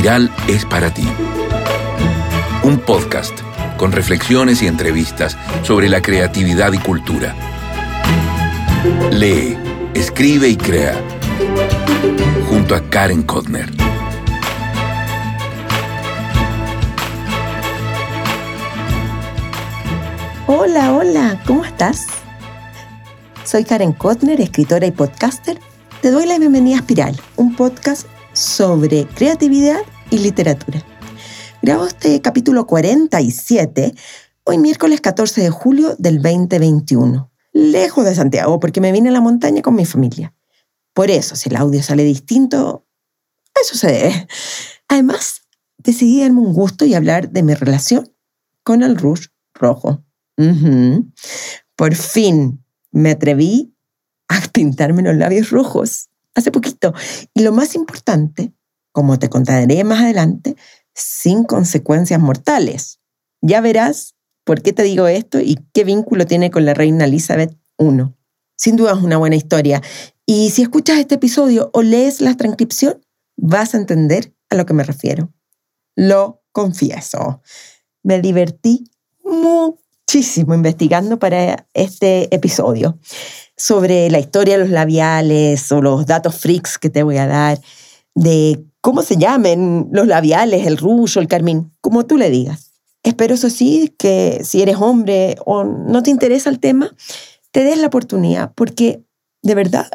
Espiral 0.00 0.34
es 0.48 0.64
para 0.64 0.94
ti. 0.94 1.06
Un 2.62 2.78
podcast 2.78 3.38
con 3.76 3.92
reflexiones 3.92 4.62
y 4.62 4.66
entrevistas 4.66 5.36
sobre 5.62 5.90
la 5.90 6.00
creatividad 6.00 6.72
y 6.72 6.78
cultura. 6.78 7.34
Lee, 9.12 9.58
escribe 9.92 10.48
y 10.48 10.56
crea. 10.56 10.98
Junto 12.48 12.74
a 12.74 12.80
Karen 12.88 13.24
Kodner. 13.24 13.70
Hola, 20.46 20.94
hola, 20.94 21.42
¿cómo 21.46 21.62
estás? 21.66 22.06
Soy 23.44 23.64
Karen 23.64 23.92
Kotner, 23.92 24.40
escritora 24.40 24.86
y 24.86 24.92
podcaster. 24.92 25.60
Te 26.00 26.10
doy 26.10 26.24
la 26.24 26.38
bienvenida 26.38 26.76
a 26.76 26.78
Espiral, 26.78 27.20
un 27.36 27.54
podcast 27.54 28.06
sobre 28.40 29.06
creatividad 29.06 29.82
y 30.10 30.16
literatura. 30.18 30.82
Grabo 31.60 31.86
este 31.86 32.22
capítulo 32.22 32.66
47 32.66 33.94
hoy 34.44 34.56
miércoles 34.56 35.02
14 35.02 35.42
de 35.42 35.50
julio 35.50 35.94
del 35.98 36.22
2021, 36.22 37.30
lejos 37.52 38.06
de 38.06 38.14
Santiago 38.14 38.58
porque 38.58 38.80
me 38.80 38.92
vine 38.92 39.10
a 39.10 39.12
la 39.12 39.20
montaña 39.20 39.60
con 39.60 39.74
mi 39.74 39.84
familia. 39.84 40.32
Por 40.94 41.10
eso, 41.10 41.36
si 41.36 41.50
el 41.50 41.56
audio 41.56 41.82
sale 41.82 42.02
distinto, 42.02 42.86
eso 43.60 43.76
se 43.76 43.88
debe. 43.88 44.26
Además, 44.88 45.42
decidí 45.76 46.22
darme 46.22 46.40
un 46.40 46.54
gusto 46.54 46.86
y 46.86 46.94
hablar 46.94 47.28
de 47.30 47.42
mi 47.42 47.52
relación 47.52 48.10
con 48.62 48.82
el 48.82 48.96
rouge 48.96 49.28
rojo. 49.52 50.02
Por 51.76 51.94
fin 51.94 52.64
me 52.90 53.10
atreví 53.10 53.76
a 54.28 54.40
pintarme 54.50 55.02
los 55.02 55.14
labios 55.14 55.50
rojos 55.50 56.09
hace 56.34 56.50
poquito. 56.50 56.92
Y 57.34 57.42
lo 57.42 57.52
más 57.52 57.74
importante, 57.74 58.52
como 58.92 59.18
te 59.18 59.28
contaré 59.28 59.84
más 59.84 60.00
adelante, 60.00 60.56
sin 60.94 61.44
consecuencias 61.44 62.20
mortales. 62.20 63.00
Ya 63.40 63.60
verás 63.60 64.16
por 64.44 64.62
qué 64.62 64.72
te 64.72 64.82
digo 64.82 65.06
esto 65.06 65.40
y 65.40 65.58
qué 65.72 65.84
vínculo 65.84 66.26
tiene 66.26 66.50
con 66.50 66.64
la 66.64 66.74
reina 66.74 67.04
Elizabeth 67.04 67.56
I. 67.78 68.12
Sin 68.56 68.76
duda 68.76 68.92
es 68.92 69.02
una 69.02 69.16
buena 69.16 69.36
historia. 69.36 69.82
Y 70.26 70.50
si 70.50 70.62
escuchas 70.62 70.98
este 70.98 71.16
episodio 71.16 71.70
o 71.72 71.82
lees 71.82 72.20
la 72.20 72.36
transcripción, 72.36 73.00
vas 73.36 73.74
a 73.74 73.78
entender 73.78 74.34
a 74.50 74.56
lo 74.56 74.66
que 74.66 74.74
me 74.74 74.84
refiero. 74.84 75.32
Lo 75.96 76.42
confieso. 76.52 77.42
Me 78.02 78.20
divertí 78.20 78.84
mucho 79.24 79.79
muchísimo 80.10 80.54
investigando 80.54 81.20
para 81.20 81.68
este 81.72 82.34
episodio 82.34 82.98
sobre 83.56 84.10
la 84.10 84.18
historia 84.18 84.58
de 84.58 84.64
los 84.64 84.72
labiales 84.72 85.70
o 85.70 85.80
los 85.80 86.04
datos 86.04 86.34
freaks 86.34 86.78
que 86.78 86.90
te 86.90 87.04
voy 87.04 87.16
a 87.16 87.28
dar, 87.28 87.60
de 88.16 88.60
cómo 88.80 89.02
se 89.02 89.18
llamen 89.18 89.88
los 89.92 90.08
labiales, 90.08 90.66
el 90.66 90.78
ruso, 90.78 91.20
el 91.20 91.28
carmín, 91.28 91.72
como 91.80 92.06
tú 92.06 92.16
le 92.16 92.28
digas. 92.28 92.72
Espero 93.04 93.34
eso 93.34 93.50
sí 93.50 93.94
que 94.00 94.40
si 94.42 94.60
eres 94.62 94.78
hombre 94.80 95.36
o 95.46 95.62
no 95.62 96.02
te 96.02 96.10
interesa 96.10 96.50
el 96.50 96.58
tema, 96.58 96.92
te 97.52 97.62
des 97.62 97.78
la 97.78 97.86
oportunidad, 97.86 98.52
porque 98.56 99.04
de 99.42 99.54
verdad 99.54 99.88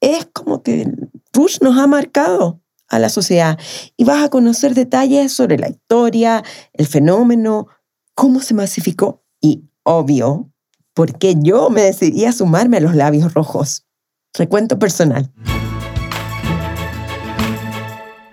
es 0.00 0.26
como 0.32 0.64
que 0.64 0.90
rush 1.32 1.58
nos 1.60 1.78
ha 1.78 1.86
marcado 1.86 2.60
a 2.88 2.98
la 2.98 3.08
sociedad 3.08 3.56
y 3.96 4.02
vas 4.02 4.24
a 4.24 4.30
conocer 4.30 4.74
detalles 4.74 5.32
sobre 5.32 5.58
la 5.58 5.68
historia, 5.68 6.42
el 6.72 6.88
fenómeno, 6.88 7.68
cómo 8.16 8.40
se 8.40 8.52
masificó 8.52 9.22
y 9.40 9.64
obvio, 9.82 10.50
porque 10.94 11.36
yo 11.38 11.70
me 11.70 11.82
decidí 11.82 12.24
a 12.24 12.32
sumarme 12.32 12.78
a 12.78 12.80
los 12.80 12.94
labios 12.94 13.34
rojos. 13.34 13.86
Recuento 14.34 14.78
personal. 14.78 15.32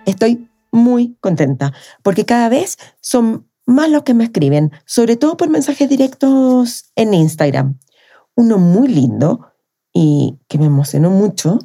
Estoy 0.04 0.48
muy 0.70 1.16
contenta 1.20 1.72
porque 2.02 2.24
cada 2.24 2.48
vez 2.48 2.78
son 3.00 3.48
más 3.66 3.90
los 3.90 4.04
que 4.04 4.14
me 4.14 4.24
escriben, 4.24 4.70
sobre 4.84 5.16
todo 5.16 5.36
por 5.36 5.48
mensajes 5.48 5.88
directos 5.88 6.92
en 6.94 7.14
Instagram. 7.14 7.78
Uno 8.36 8.58
muy 8.58 8.88
lindo 8.88 9.52
y 9.92 10.38
que 10.48 10.58
me 10.58 10.66
emocionó 10.66 11.10
mucho 11.10 11.58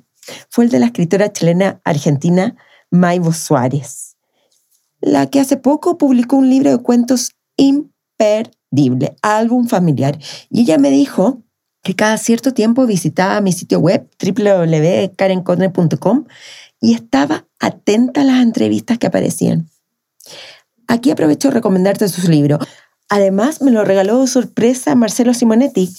fue 0.49 0.65
el 0.65 0.71
de 0.71 0.79
la 0.79 0.87
escritora 0.87 1.31
chilena 1.31 1.81
argentina 1.83 2.55
Maivo 2.89 3.33
Suárez, 3.33 4.17
la 4.99 5.29
que 5.29 5.39
hace 5.39 5.57
poco 5.57 5.97
publicó 5.97 6.37
un 6.37 6.49
libro 6.49 6.71
de 6.71 6.81
cuentos 6.81 7.31
imperdibles 8.71 9.11
álbum 9.21 9.67
familiar. 9.67 10.17
Y 10.49 10.61
ella 10.61 10.77
me 10.77 10.89
dijo 10.89 11.43
que 11.83 11.95
cada 11.95 12.17
cierto 12.17 12.53
tiempo 12.53 12.85
visitaba 12.85 13.41
mi 13.41 13.51
sitio 13.51 13.79
web 13.79 14.07
www.karencorner.com 14.19 16.25
y 16.79 16.93
estaba 16.93 17.47
atenta 17.59 18.21
a 18.21 18.23
las 18.23 18.41
entrevistas 18.41 18.97
que 18.97 19.07
aparecían. 19.07 19.69
Aquí 20.87 21.11
aprovecho 21.11 21.49
de 21.49 21.55
recomendarte 21.55 22.07
sus 22.07 22.27
libros. 22.27 22.65
Además, 23.09 23.61
me 23.61 23.71
lo 23.71 23.83
regaló 23.83 24.25
sorpresa 24.27 24.95
Marcelo 24.95 25.33
Simonetti, 25.33 25.89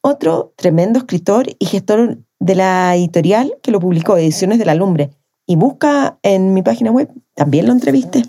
otro 0.00 0.54
tremendo 0.56 1.00
escritor 1.00 1.48
y 1.58 1.66
gestor 1.66 2.18
de 2.40 2.54
la 2.54 2.96
editorial 2.96 3.54
que 3.62 3.70
lo 3.70 3.80
publicó, 3.80 4.16
Ediciones 4.16 4.58
de 4.58 4.64
la 4.64 4.74
Lumbre. 4.74 5.10
Y 5.46 5.56
busca 5.56 6.18
en 6.22 6.54
mi 6.54 6.62
página 6.62 6.90
web, 6.90 7.10
también 7.34 7.66
lo 7.66 7.72
entrevisté. 7.72 8.24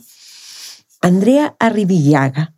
Andrea 1.02 1.56
Arribillaga 1.60 2.55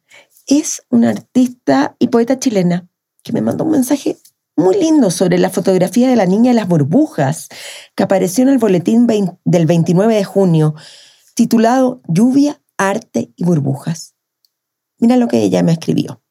es 0.48 0.82
una 0.90 1.10
artista 1.10 1.96
y 2.00 2.08
poeta 2.08 2.40
chilena 2.40 2.90
que 3.24 3.34
me 3.34 3.42
mandó 3.42 3.66
un 3.66 3.72
mensaje 3.72 4.18
muy 4.56 4.76
lindo 4.76 5.12
sobre 5.12 5.38
la 5.38 5.50
fotografía 5.50 6.10
de 6.10 6.16
la 6.16 6.26
niña 6.26 6.52
de 6.52 6.56
las 6.56 6.68
burbujas 6.68 7.50
que 7.96 8.04
apareció 8.04 8.44
en 8.44 8.50
el 8.50 8.58
boletín 8.58 9.06
del 9.06 9.66
29 9.66 10.16
de 10.16 10.24
junio, 10.24 10.74
titulado 11.36 12.02
Lluvia, 12.08 12.62
Arte 12.78 13.32
y 13.36 13.44
Burbujas. 13.44 14.16
Mira 15.00 15.18
lo 15.18 15.28
que 15.28 15.44
ella 15.44 15.62
me 15.62 15.74
escribió. 15.74 16.24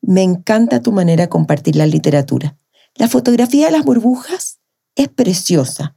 Me 0.00 0.22
encanta 0.22 0.82
tu 0.82 0.92
manera 0.92 1.24
de 1.24 1.28
compartir 1.28 1.74
la 1.74 1.86
literatura. 1.86 2.58
La 2.94 3.08
fotografía 3.08 3.66
de 3.66 3.72
las 3.72 3.84
burbujas 3.84 4.60
es 4.94 5.08
preciosa. 5.08 5.96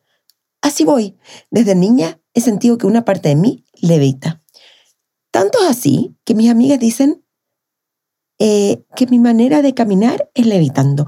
Así 0.62 0.84
voy. 0.84 1.18
Desde 1.52 1.76
niña 1.76 2.20
he 2.34 2.42
sentido 2.42 2.78
que 2.78 2.88
una 2.88 3.06
parte 3.06 3.30
de 3.30 3.36
mí 3.36 3.66
levita. 3.76 4.42
Tanto 5.40 5.58
es 5.62 5.70
así 5.70 6.18
que 6.26 6.36
mis 6.36 6.52
amigas 6.52 6.80
dicen 6.80 7.24
eh, 8.40 8.84
que 8.98 9.08
mi 9.08 9.20
manera 9.20 9.62
de 9.62 9.74
caminar 9.74 10.30
es 10.34 10.46
levitando. 10.46 11.06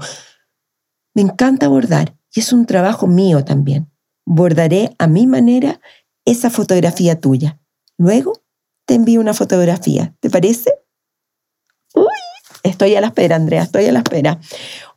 Me 1.12 1.20
encanta 1.20 1.68
bordar 1.68 2.16
y 2.34 2.40
es 2.40 2.50
un 2.54 2.64
trabajo 2.64 3.06
mío 3.06 3.44
también. 3.44 3.92
Bordaré 4.24 4.96
a 4.98 5.06
mi 5.06 5.26
manera 5.26 5.82
esa 6.24 6.48
fotografía 6.48 7.20
tuya. 7.20 7.60
Luego 7.98 8.32
te 8.86 8.94
envío 8.94 9.20
una 9.20 9.34
fotografía. 9.34 10.14
¿Te 10.20 10.30
parece? 10.30 10.72
Uy, 11.94 12.06
estoy 12.62 12.94
a 12.94 13.02
la 13.02 13.08
espera, 13.08 13.36
Andrea, 13.36 13.64
estoy 13.64 13.84
a 13.84 13.92
la 13.92 13.98
espera. 13.98 14.40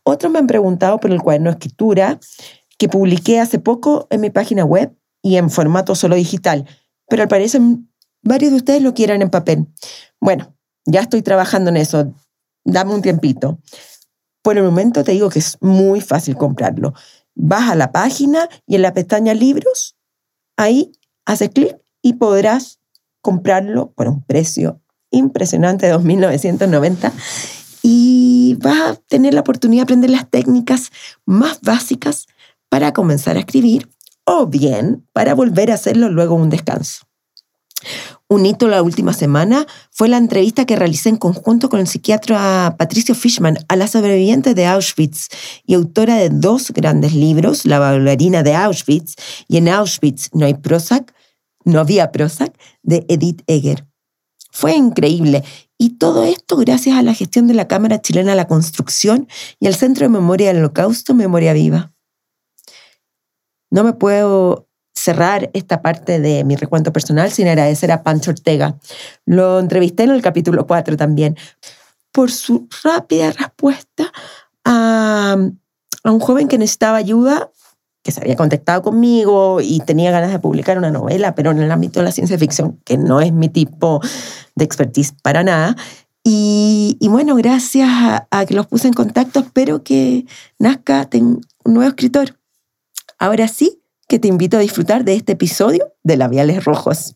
Otros 0.04 0.32
me 0.32 0.40
han 0.40 0.48
preguntado 0.48 1.02
por 1.02 1.12
el 1.12 1.22
cuaderno 1.22 1.50
de 1.50 1.56
escritura 1.56 2.22
que 2.78 2.88
publiqué 2.88 3.42
hace 3.42 3.60
poco 3.60 4.08
en 4.12 4.22
mi 4.22 4.30
página 4.30 4.64
web 4.64 4.98
y 5.22 5.36
en 5.36 5.50
formato 5.50 5.94
solo 5.94 6.16
digital, 6.16 6.66
pero 7.10 7.24
al 7.24 7.28
parecer 7.28 7.60
varios 8.26 8.52
de 8.52 8.58
ustedes 8.58 8.82
lo 8.82 8.94
quieran 8.94 9.22
en 9.22 9.30
papel. 9.30 9.68
Bueno, 10.20 10.54
ya 10.86 11.02
estoy 11.02 11.22
trabajando 11.22 11.70
en 11.70 11.78
eso. 11.78 12.14
Dame 12.66 12.94
un 12.94 13.02
tiempito. 13.02 13.60
Por 14.42 14.58
el 14.58 14.64
momento 14.64 15.04
te 15.04 15.14
digo 15.14 15.30
que 15.30 15.40
es 15.40 15.58
muy 15.62 16.02
fácil 16.02 16.36
comprarlo. 16.36 16.94
Vas 17.36 17.70
a 17.70 17.76
la 17.76 17.92
página 17.92 18.50
y 18.68 18.76
en 18.76 18.82
la 18.82 18.94
pestaña 18.94 19.34
Libros, 19.34 19.96
ahí 20.58 20.92
haces 21.26 21.50
clic 21.50 21.78
y 22.02 22.14
podrás 22.14 22.80
comprarlo 23.22 23.92
por 23.92 24.08
un 24.08 24.24
precio 24.24 24.82
impresionante 25.12 25.88
de 25.88 25.96
2.990 25.96 27.12
y 27.82 28.58
vas 28.62 28.92
a 28.92 28.96
tener 28.96 29.34
la 29.34 29.42
oportunidad 29.42 29.82
de 29.82 29.84
aprender 29.84 30.10
las 30.10 30.30
técnicas 30.30 30.92
más 31.26 31.62
básicas 31.62 32.28
para 32.70 32.94
comenzar 32.94 33.38
a 33.38 33.40
escribir 33.40 33.90
o 34.26 34.48
bien 34.48 35.08
para 35.14 35.34
volver 35.34 35.72
a 35.72 35.76
hacerlo 35.76 36.10
luego 36.10 36.36
un 36.36 36.50
descanso. 36.50 37.05
Un 38.28 38.46
hito 38.46 38.68
la 38.68 38.82
última 38.82 39.14
semana 39.14 39.68
fue 39.92 40.10
la 40.10 40.18
entrevista 40.18 40.66
que 40.66 40.76
realicé 40.76 41.10
en 41.10 41.18
conjunto 41.18 41.70
con 41.70 41.80
el 41.80 41.88
psiquiatra 41.88 42.76
Patricio 42.78 43.14
Fishman 43.14 43.58
a 43.68 43.76
la 43.76 43.88
sobreviviente 43.88 44.56
de 44.56 44.66
Auschwitz 44.66 45.28
y 45.64 45.76
autora 45.76 46.16
de 46.16 46.30
dos 46.30 46.72
grandes 46.72 47.14
libros, 47.14 47.66
La 47.66 47.78
bailarina 47.78 48.42
de 48.42 48.56
Auschwitz 48.56 49.16
y 49.48 49.58
En 49.58 49.70
Auschwitz 49.70 50.30
no 50.34 50.46
hay 50.46 50.56
Prozac, 50.56 51.14
no 51.66 51.80
había 51.80 52.12
Prozac, 52.12 52.58
de 52.82 53.06
Edith 53.10 53.44
Egger. 53.46 53.86
Fue 54.52 54.74
increíble 54.74 55.44
y 55.78 55.98
todo 55.98 56.24
esto 56.24 56.58
gracias 56.58 56.98
a 56.98 57.04
la 57.04 57.14
gestión 57.14 57.46
de 57.46 57.54
la 57.54 57.68
Cámara 57.68 58.02
Chilena 58.02 58.32
de 58.32 58.38
la 58.38 58.48
Construcción 58.48 59.28
y 59.60 59.68
el 59.68 59.76
Centro 59.76 60.06
de 60.06 60.10
Memoria 60.10 60.48
del 60.48 60.58
Holocausto 60.58 61.14
Memoria 61.14 61.54
Viva. 61.54 61.94
No 63.70 63.84
me 63.84 63.94
puedo 63.94 64.68
cerrar 65.06 65.52
esta 65.54 65.84
parte 65.84 66.20
de 66.20 66.44
mi 66.44 66.56
recuento 66.56 66.92
personal 66.92 67.32
sin 67.32 67.48
agradecer 67.48 67.92
a 67.92 68.02
Pancho 68.02 68.32
Ortega. 68.32 68.76
Lo 69.26 69.60
entrevisté 69.60 70.04
en 70.04 70.10
el 70.10 70.22
capítulo 70.24 70.66
4 70.66 70.98
también, 70.98 71.38
por 72.12 72.32
su 72.32 72.68
rápida 72.84 73.32
respuesta 73.32 74.12
a, 74.64 75.38
a 76.04 76.12
un 76.12 76.20
joven 76.20 76.48
que 76.48 76.58
necesitaba 76.58 76.98
ayuda 76.98 77.52
que 78.02 78.12
se 78.12 78.22
había 78.22 78.36
contactado 78.36 78.84
conmigo 78.84 79.62
y 79.62 79.80
tenía 79.80 80.12
ganas 80.12 80.32
de 80.32 80.40
publicar 80.40 80.78
una 80.78 80.92
novela, 80.92 81.34
pero 81.34 81.52
en 81.52 81.60
el 81.60 81.72
ámbito 81.72 82.00
de 82.00 82.06
la 82.06 82.12
ciencia 82.12 82.38
ficción, 82.38 82.80
que 82.86 82.98
no 82.98 83.20
es 83.20 83.34
mi 83.34 83.50
tipo 83.50 84.00
de 84.56 84.64
expertise 84.64 85.14
para 85.24 85.44
nada. 85.44 85.76
Y, 86.24 86.98
bueno, 87.10 87.36
gracias 87.36 87.90
a, 87.90 88.46
que 88.46 88.54
los 88.54 88.68
puse 88.68 88.88
en 88.88 88.94
contacto, 88.94 89.40
espero 89.40 89.84
que 89.84 90.26
nazca 90.60 91.10
un 91.12 91.42
nuevo 91.64 91.90
escritor. 91.90 92.40
Ahora 93.18 93.48
sí, 93.48 93.82
que 94.08 94.20
te 94.20 94.28
invito 94.28 94.58
a 94.58 94.60
disfrutar 94.60 95.04
de 95.04 95.16
este 95.16 95.34
episodio 95.34 95.94
de 96.04 96.18
Labiales 96.18 96.64
Rojos. 96.64 97.16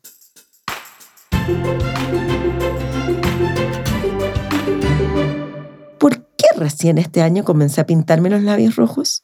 ¿Por 5.99 6.25
qué 6.35 6.47
recién 6.55 6.97
este 6.97 7.21
año 7.21 7.43
comencé 7.43 7.81
a 7.81 7.85
pintarme 7.85 8.29
los 8.29 8.41
labios 8.41 8.75
rojos? 8.75 9.21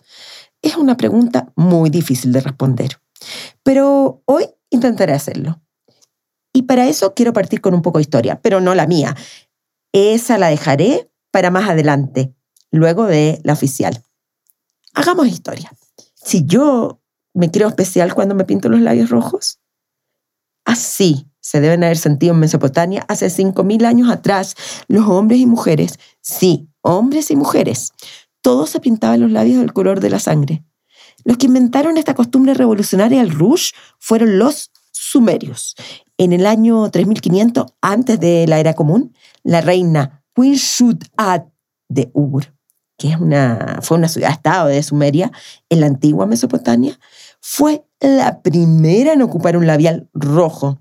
Es 0.61 0.75
una 0.75 0.97
pregunta 0.97 1.51
muy 1.55 1.89
difícil 1.89 2.31
de 2.31 2.41
responder, 2.41 2.99
pero 3.63 4.21
hoy 4.25 4.47
intentaré 4.69 5.13
hacerlo. 5.13 5.61
Y 6.53 6.63
para 6.63 6.87
eso 6.87 7.13
quiero 7.13 7.33
partir 7.33 7.61
con 7.61 7.73
un 7.73 7.81
poco 7.81 7.97
de 7.97 8.03
historia, 8.03 8.39
pero 8.41 8.61
no 8.61 8.75
la 8.75 8.87
mía. 8.87 9.15
Esa 9.91 10.37
la 10.37 10.47
dejaré 10.47 11.09
para 11.31 11.51
más 11.51 11.69
adelante, 11.69 12.33
luego 12.71 13.05
de 13.05 13.39
la 13.43 13.53
oficial. 13.53 14.03
Hagamos 14.93 15.27
historia. 15.27 15.73
Si 16.15 16.45
yo 16.45 17.01
me 17.35 17.51
creo 17.51 17.67
especial 17.67 18.15
cuando 18.15 18.33
me 18.33 18.45
pinto 18.45 18.69
los 18.69 18.81
labios 18.81 19.09
rojos, 19.09 19.59
así 20.65 21.27
se 21.39 21.61
deben 21.61 21.83
haber 21.83 21.97
sentido 21.97 22.33
en 22.33 22.39
Mesopotamia 22.39 23.05
hace 23.07 23.27
5.000 23.27 23.85
años 23.85 24.09
atrás 24.09 24.55
los 24.87 25.07
hombres 25.07 25.39
y 25.39 25.45
mujeres, 25.45 25.99
sí, 26.21 26.67
hombres 26.81 27.29
y 27.29 27.35
mujeres, 27.35 27.91
todos 28.41 28.71
se 28.71 28.79
pintaban 28.79 29.21
los 29.21 29.31
labios 29.31 29.59
del 29.59 29.73
color 29.73 29.99
de 29.99 30.09
la 30.09 30.19
sangre. 30.19 30.63
Los 31.23 31.37
que 31.37 31.47
inventaron 31.47 31.97
esta 31.97 32.13
costumbre 32.13 32.53
revolucionaria 32.53 33.19
del 33.19 33.31
rouge 33.31 33.71
fueron 33.99 34.37
los 34.37 34.71
sumerios. 34.91 35.75
En 36.17 36.31
el 36.31 36.45
año 36.45 36.89
3500, 36.89 37.73
antes 37.81 38.19
de 38.19 38.45
la 38.47 38.59
era 38.59 38.73
común, 38.73 39.13
la 39.43 39.61
reina 39.61 40.23
Queen-Shut-Ad 40.35 41.43
de 41.89 42.11
Ur, 42.13 42.53
que 42.97 43.09
es 43.09 43.17
una, 43.17 43.79
fue 43.81 43.97
una 43.97 44.07
ciudad-estado 44.07 44.67
de 44.67 44.81
Sumeria 44.83 45.31
en 45.69 45.81
la 45.81 45.87
antigua 45.87 46.25
Mesopotamia, 46.25 46.99
fue 47.47 47.85
la 47.99 48.41
primera 48.41 49.13
en 49.13 49.21
ocupar 49.21 49.55
un 49.55 49.67
labial 49.67 50.09
rojo 50.15 50.79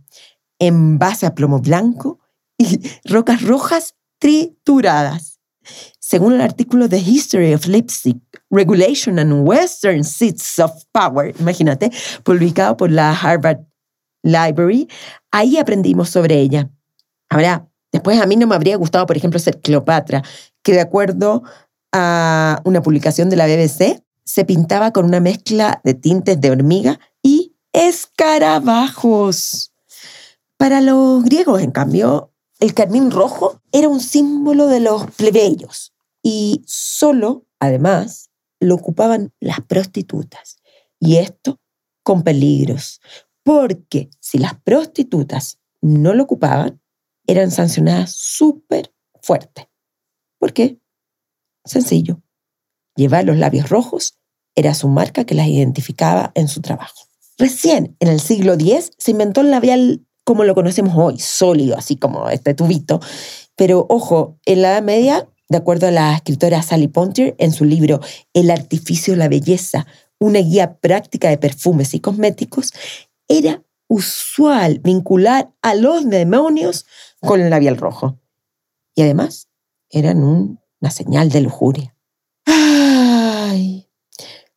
en 0.58 0.98
base 0.98 1.26
a 1.26 1.34
plomo 1.34 1.58
blanco 1.58 2.20
y 2.56 2.80
rocas 3.04 3.42
rojas 3.42 3.96
trituradas. 4.18 5.40
Según 5.98 6.32
el 6.32 6.40
artículo 6.40 6.88
The 6.88 7.00
History 7.00 7.52
of 7.52 7.66
Lipstick, 7.66 8.16
Regulation 8.48 9.18
and 9.18 9.46
Western 9.46 10.04
Seats 10.04 10.58
of 10.58 10.72
Power, 10.90 11.34
imagínate, 11.38 11.90
publicado 12.22 12.78
por 12.78 12.90
la 12.90 13.12
Harvard 13.12 13.66
Library, 14.22 14.88
ahí 15.32 15.58
aprendimos 15.58 16.08
sobre 16.08 16.40
ella. 16.40 16.70
Ahora, 17.28 17.68
después 17.92 18.18
a 18.18 18.26
mí 18.26 18.36
no 18.36 18.46
me 18.46 18.54
habría 18.54 18.76
gustado, 18.76 19.04
por 19.04 19.18
ejemplo, 19.18 19.38
ser 19.38 19.60
Cleopatra, 19.60 20.22
que 20.62 20.72
de 20.72 20.80
acuerdo 20.80 21.42
a 21.92 22.62
una 22.64 22.80
publicación 22.82 23.28
de 23.28 23.36
la 23.36 23.46
BBC, 23.46 24.03
se 24.24 24.44
pintaba 24.44 24.92
con 24.92 25.04
una 25.04 25.20
mezcla 25.20 25.80
de 25.84 25.94
tintes 25.94 26.40
de 26.40 26.50
hormiga 26.50 26.98
y 27.22 27.54
escarabajos. 27.72 29.72
Para 30.56 30.80
los 30.80 31.24
griegos, 31.24 31.62
en 31.62 31.72
cambio, 31.72 32.32
el 32.60 32.74
carmín 32.74 33.10
rojo 33.10 33.60
era 33.72 33.88
un 33.88 34.00
símbolo 34.00 34.68
de 34.68 34.80
los 34.80 35.10
plebeyos 35.10 35.92
y 36.22 36.62
solo, 36.66 37.46
además, 37.60 38.30
lo 38.60 38.76
ocupaban 38.76 39.32
las 39.40 39.60
prostitutas. 39.60 40.56
Y 40.98 41.16
esto 41.16 41.60
con 42.02 42.22
peligros, 42.22 43.00
porque 43.42 44.08
si 44.20 44.38
las 44.38 44.58
prostitutas 44.60 45.58
no 45.82 46.14
lo 46.14 46.22
ocupaban, 46.22 46.80
eran 47.26 47.50
sancionadas 47.50 48.14
súper 48.14 48.94
fuerte. 49.20 49.68
¿Por 50.38 50.52
qué? 50.52 50.78
Sencillo. 51.64 52.22
Llevar 52.96 53.24
los 53.24 53.36
labios 53.36 53.68
rojos 53.68 54.18
era 54.54 54.74
su 54.74 54.88
marca 54.88 55.24
que 55.24 55.34
las 55.34 55.48
identificaba 55.48 56.32
en 56.34 56.48
su 56.48 56.60
trabajo. 56.60 57.08
Recién 57.38 57.96
en 57.98 58.08
el 58.08 58.20
siglo 58.20 58.54
X 58.54 58.92
se 58.96 59.10
inventó 59.10 59.40
el 59.40 59.50
labial 59.50 60.04
como 60.24 60.44
lo 60.44 60.54
conocemos 60.54 60.94
hoy, 60.96 61.18
sólido, 61.18 61.76
así 61.76 61.96
como 61.96 62.30
este 62.30 62.54
tubito. 62.54 63.00
Pero 63.56 63.86
ojo, 63.88 64.38
en 64.46 64.62
la 64.62 64.72
Edad 64.72 64.82
Media, 64.82 65.28
de 65.48 65.58
acuerdo 65.58 65.86
a 65.86 65.90
la 65.90 66.14
escritora 66.14 66.62
Sally 66.62 66.88
Pontier, 66.88 67.34
en 67.38 67.52
su 67.52 67.64
libro 67.64 68.00
El 68.32 68.50
artificio 68.50 69.12
de 69.12 69.18
la 69.18 69.28
belleza, 69.28 69.86
una 70.18 70.38
guía 70.38 70.78
práctica 70.78 71.28
de 71.28 71.38
perfumes 71.38 71.92
y 71.94 72.00
cosméticos, 72.00 72.72
era 73.28 73.62
usual 73.88 74.80
vincular 74.80 75.52
a 75.60 75.74
los 75.74 76.08
demonios 76.08 76.86
con 77.20 77.40
el 77.40 77.50
labial 77.50 77.76
rojo. 77.76 78.18
Y 78.94 79.02
además, 79.02 79.48
eran 79.90 80.24
una 80.24 80.90
señal 80.90 81.28
de 81.28 81.42
lujuria. 81.42 81.94
Ay, 82.46 82.83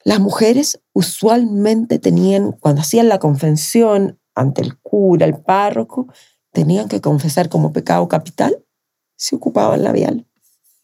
las 0.07 0.21
mujeres 0.21 0.80
usualmente 0.94 2.00
tenían, 2.00 2.54
cuando 2.54 2.80
hacían 2.80 3.09
la 3.09 3.19
confesión 3.19 4.18
ante 4.36 4.62
el 4.62 4.77
cura, 4.77 5.25
el 5.25 5.36
párroco, 5.36 6.07
tenían 6.54 6.88
que 6.88 7.01
confesar 7.01 7.50
como 7.50 7.74
pecado 7.74 8.07
capital, 8.07 8.63
se 9.18 9.36
ocupaban 9.36 9.83
labial. 9.83 10.25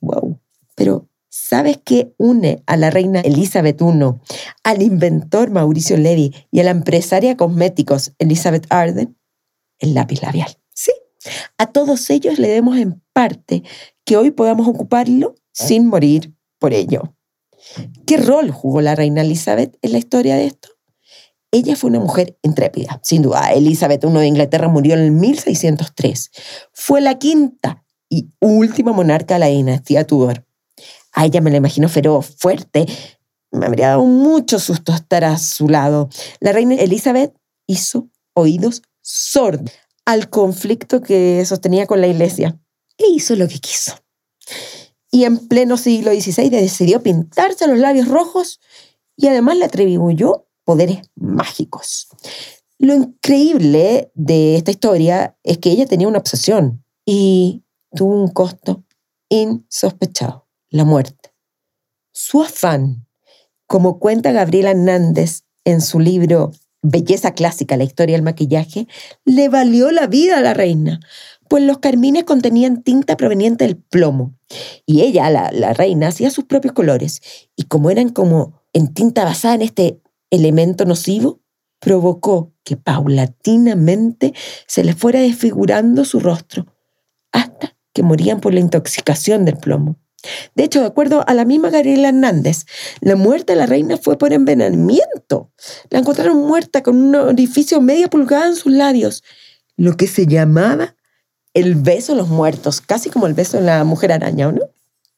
Wow. 0.02 0.42
Pero, 0.76 1.08
¿sabes 1.30 1.80
qué 1.86 2.14
une 2.18 2.64
a 2.66 2.76
la 2.76 2.90
reina 2.90 3.22
Elizabeth 3.22 3.82
I, 3.82 4.20
al 4.66 4.82
inventor 4.82 5.52
Mauricio 5.52 5.96
Levy 5.96 6.36
y 6.52 6.60
a 6.60 6.66
la 6.66 6.72
empresaria 6.72 7.38
cosméticos 7.38 8.12
Elizabeth 8.20 8.66
Arden? 8.68 9.18
El 9.80 9.94
lápiz 9.94 10.22
labial. 10.22 10.58
Sí. 10.74 10.92
A 11.58 11.68
todos 11.68 12.10
ellos 12.10 12.40
le 12.40 12.50
demos 12.50 12.76
en 12.76 13.02
parte 13.14 13.64
que 14.04 14.18
hoy 14.18 14.32
podamos 14.32 14.68
ocuparlo 14.68 15.36
sin 15.54 15.88
morir 15.88 16.36
por 16.60 16.74
ello. 16.74 17.16
¿Qué 18.06 18.18
rol 18.18 18.52
jugó 18.52 18.82
la 18.82 18.96
reina 18.96 19.22
Elizabeth 19.22 19.78
en 19.82 19.92
la 19.92 19.98
historia 19.98 20.36
de 20.36 20.46
esto? 20.46 20.70
Ella 21.52 21.76
fue 21.76 21.92
una 21.92 22.00
mujer 22.00 22.38
intrépida, 22.42 23.00
sin 23.04 23.22
duda. 23.22 23.54
Elizabeth 23.54 24.04
I 24.04 24.08
de 24.08 24.28
Inglaterra 24.28 24.68
murió 24.68 24.96
en 24.96 25.02
el 25.02 25.12
1603. 25.12 26.32
Fue 26.74 27.00
la 27.00 27.20
quinta 27.20 27.86
y 28.10 28.32
última 28.40 28.92
monarca 28.92 29.36
de 29.36 29.40
la 29.40 29.48
dinastía 29.48 30.08
Tudor. 30.08 30.46
A 31.14 31.26
ella 31.26 31.42
me 31.42 31.52
la 31.52 31.58
imagino 31.58 31.90
feroz, 31.90 32.36
fuerte. 32.38 32.86
Me 33.52 33.68
habría 33.68 33.90
dado 33.90 34.06
mucho 34.06 34.58
susto 34.58 34.94
estar 34.94 35.24
a 35.24 35.38
su 35.38 35.70
lado. 35.70 36.10
La 36.40 36.54
reina 36.54 36.76
Elizabeth 36.76 37.36
hizo 37.68 38.10
oídos 38.34 38.82
sordos 39.02 39.72
al 40.06 40.30
conflicto 40.30 41.02
que 41.02 41.44
sostenía 41.46 41.86
con 41.86 42.02
la 42.02 42.08
iglesia 42.08 42.60
e 42.98 43.08
hizo 43.10 43.36
lo 43.36 43.48
que 43.48 43.60
quiso. 43.60 43.96
Y 45.14 45.26
en 45.26 45.48
pleno 45.48 45.78
siglo 45.78 46.12
XVI 46.12 46.50
decidió 46.50 47.04
pintarse 47.04 47.68
los 47.68 47.78
labios 47.78 48.08
rojos 48.08 48.60
y 49.16 49.28
además 49.28 49.58
le 49.58 49.66
atribuyó 49.66 50.48
poderes 50.64 51.02
mágicos. 51.16 52.08
Lo 52.80 52.96
increíble 52.96 54.12
de 54.16 54.56
esta 54.56 54.72
historia 54.72 55.38
es 55.44 55.60
que 55.60 55.70
ella 55.70 55.86
tenía 55.86 56.08
una 56.08 56.18
obsesión 56.18 56.84
y 57.06 57.64
tuvo 57.96 58.24
un 58.24 58.30
costo 58.30 58.86
insospechado, 59.30 60.48
la 60.72 60.84
muerte. 60.84 61.36
Su 62.12 62.42
afán, 62.42 63.06
como 63.68 64.00
cuenta 64.00 64.32
Gabriela 64.32 64.72
Hernández 64.72 65.44
en 65.64 65.82
su 65.82 66.00
libro 66.00 66.54
Belleza 66.82 67.36
Clásica, 67.36 67.78
la 67.78 67.86
historia 67.86 68.16
del 68.16 68.24
maquillaje, 68.24 68.88
le 69.26 69.48
valió 69.48 69.92
la 69.92 70.08
vida 70.08 70.40
a 70.40 70.42
la 70.42 70.56
reina, 70.56 71.00
pues 71.54 71.66
los 71.66 71.78
carmines 71.78 72.24
contenían 72.24 72.82
tinta 72.82 73.16
proveniente 73.16 73.66
del 73.66 73.78
plomo. 73.78 74.34
Y 74.88 75.02
ella, 75.02 75.30
la, 75.30 75.52
la 75.52 75.72
reina, 75.72 76.08
hacía 76.08 76.32
sus 76.32 76.46
propios 76.46 76.74
colores. 76.74 77.22
Y 77.56 77.66
como 77.66 77.92
eran 77.92 78.10
como 78.10 78.64
en 78.74 78.92
tinta 78.92 79.24
basada 79.24 79.54
en 79.54 79.62
este 79.62 80.02
elemento 80.32 80.86
nocivo 80.86 81.44
provocó 81.80 82.56
que 82.64 82.76
paulatinamente 82.76 84.34
se 84.66 84.84
les 84.84 84.96
fuera 84.96 85.20
desfigurando 85.20 86.06
su 86.06 86.20
rostro, 86.20 86.66
hasta 87.32 87.78
que 87.94 88.02
morían 88.02 88.40
por 88.40 88.52
la 88.56 88.60
intoxicación 88.60 89.46
del 89.46 89.58
plomo. 89.58 90.00
De 90.56 90.64
hecho, 90.64 90.80
de 90.80 90.88
acuerdo 90.88 91.24
a 91.28 91.36
la 91.36 91.46
misma 91.46 91.70
Gabriela 91.70 92.08
Hernández, 92.08 92.66
la 93.00 93.16
muerte 93.16 93.54
de 93.54 93.60
la 93.60 93.68
reina 93.68 93.98
fue 93.98 94.18
por 94.18 94.34
envenenamiento. 94.34 95.52
La 95.92 96.00
encontraron 96.00 96.48
muerta 96.48 96.82
con 96.82 97.00
un 97.00 97.14
orificio 97.14 97.80
media 97.80 98.08
pulgada 98.08 98.48
en 98.48 98.56
sus 98.56 98.74
labios, 98.74 99.24
lo 99.78 99.98
que 99.98 100.08
se 100.08 100.26
llamaba 100.26 100.96
el 101.54 101.76
beso 101.76 102.14
de 102.14 102.18
los 102.18 102.30
muertos, 102.30 102.82
casi 102.82 103.10
como 103.10 103.28
el 103.28 103.34
beso 103.34 103.58
de 103.58 103.64
la 103.64 103.84
mujer 103.84 104.12
araña, 104.12 104.48
¿o 104.48 104.52
no? 104.52 104.62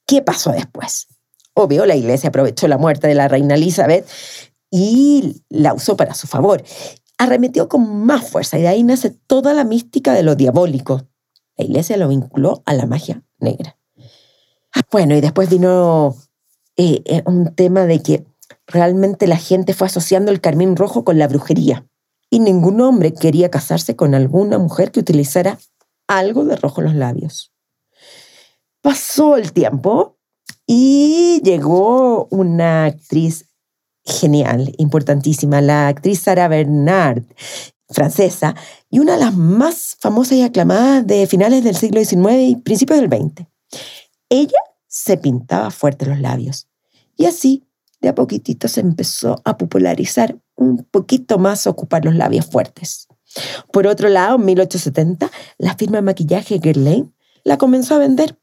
¿Qué 0.05 0.21
pasó 0.21 0.51
después? 0.51 1.07
Obvio, 1.53 1.85
la 1.85 1.95
iglesia 1.95 2.29
aprovechó 2.29 2.67
la 2.67 2.77
muerte 2.77 3.07
de 3.07 3.15
la 3.15 3.27
reina 3.27 3.55
Elizabeth 3.55 4.05
y 4.69 5.43
la 5.49 5.73
usó 5.73 5.95
para 5.95 6.13
su 6.13 6.27
favor. 6.27 6.63
Arremetió 7.17 7.69
con 7.69 8.05
más 8.05 8.29
fuerza 8.29 8.59
y 8.59 8.63
de 8.63 8.67
ahí 8.67 8.83
nace 8.83 9.09
toda 9.09 9.53
la 9.53 9.63
mística 9.63 10.13
de 10.13 10.23
lo 10.23 10.35
diabólico. 10.35 11.07
La 11.55 11.63
iglesia 11.63 11.95
lo 11.95 12.09
vinculó 12.09 12.61
a 12.65 12.73
la 12.73 12.85
magia 12.85 13.23
negra. 13.39 13.77
Bueno, 14.91 15.15
y 15.15 15.21
después 15.21 15.49
vino 15.49 16.17
eh, 16.75 17.01
eh, 17.05 17.23
un 17.25 17.55
tema 17.55 17.85
de 17.85 18.01
que 18.01 18.25
realmente 18.67 19.27
la 19.27 19.37
gente 19.37 19.73
fue 19.73 19.87
asociando 19.87 20.31
el 20.31 20.41
carmín 20.41 20.75
rojo 20.75 21.05
con 21.05 21.17
la 21.17 21.29
brujería. 21.29 21.87
Y 22.29 22.39
ningún 22.39 22.81
hombre 22.81 23.13
quería 23.13 23.49
casarse 23.49 23.95
con 23.95 24.13
alguna 24.13 24.57
mujer 24.57 24.91
que 24.91 24.99
utilizara 24.99 25.57
algo 26.07 26.45
de 26.45 26.55
rojo 26.55 26.81
en 26.81 26.87
los 26.87 26.95
labios. 26.95 27.53
Pasó 28.81 29.37
el 29.37 29.51
tiempo 29.53 30.17
y 30.67 31.41
llegó 31.43 32.27
una 32.31 32.85
actriz 32.85 33.49
genial, 34.03 34.73
importantísima, 34.77 35.61
la 35.61 35.87
actriz 35.87 36.21
Sarah 36.21 36.47
Bernard, 36.47 37.23
francesa, 37.89 38.55
y 38.89 38.99
una 38.99 39.13
de 39.13 39.19
las 39.19 39.35
más 39.35 39.97
famosas 39.99 40.33
y 40.33 40.43
aclamadas 40.43 41.05
de 41.07 41.27
finales 41.27 41.63
del 41.63 41.75
siglo 41.75 42.03
XIX 42.03 42.41
y 42.41 42.55
principios 42.57 42.99
del 42.99 43.09
XX. 43.09 43.47
Ella 44.29 44.59
se 44.87 45.17
pintaba 45.17 45.71
fuerte 45.71 46.05
los 46.05 46.19
labios. 46.19 46.67
Y 47.17 47.25
así, 47.25 47.67
de 48.01 48.09
a 48.09 48.15
poquitito 48.15 48.67
se 48.67 48.81
empezó 48.81 49.41
a 49.45 49.57
popularizar 49.57 50.37
un 50.55 50.83
poquito 50.89 51.37
más 51.37 51.67
ocupar 51.67 52.05
los 52.05 52.15
labios 52.15 52.45
fuertes. 52.45 53.07
Por 53.71 53.87
otro 53.87 54.09
lado, 54.09 54.35
en 54.35 54.45
1870, 54.45 55.31
la 55.57 55.75
firma 55.75 55.97
de 55.97 56.03
maquillaje 56.03 56.59
Guerlain 56.59 57.13
la 57.43 57.57
comenzó 57.57 57.95
a 57.95 57.99
vender. 57.99 58.39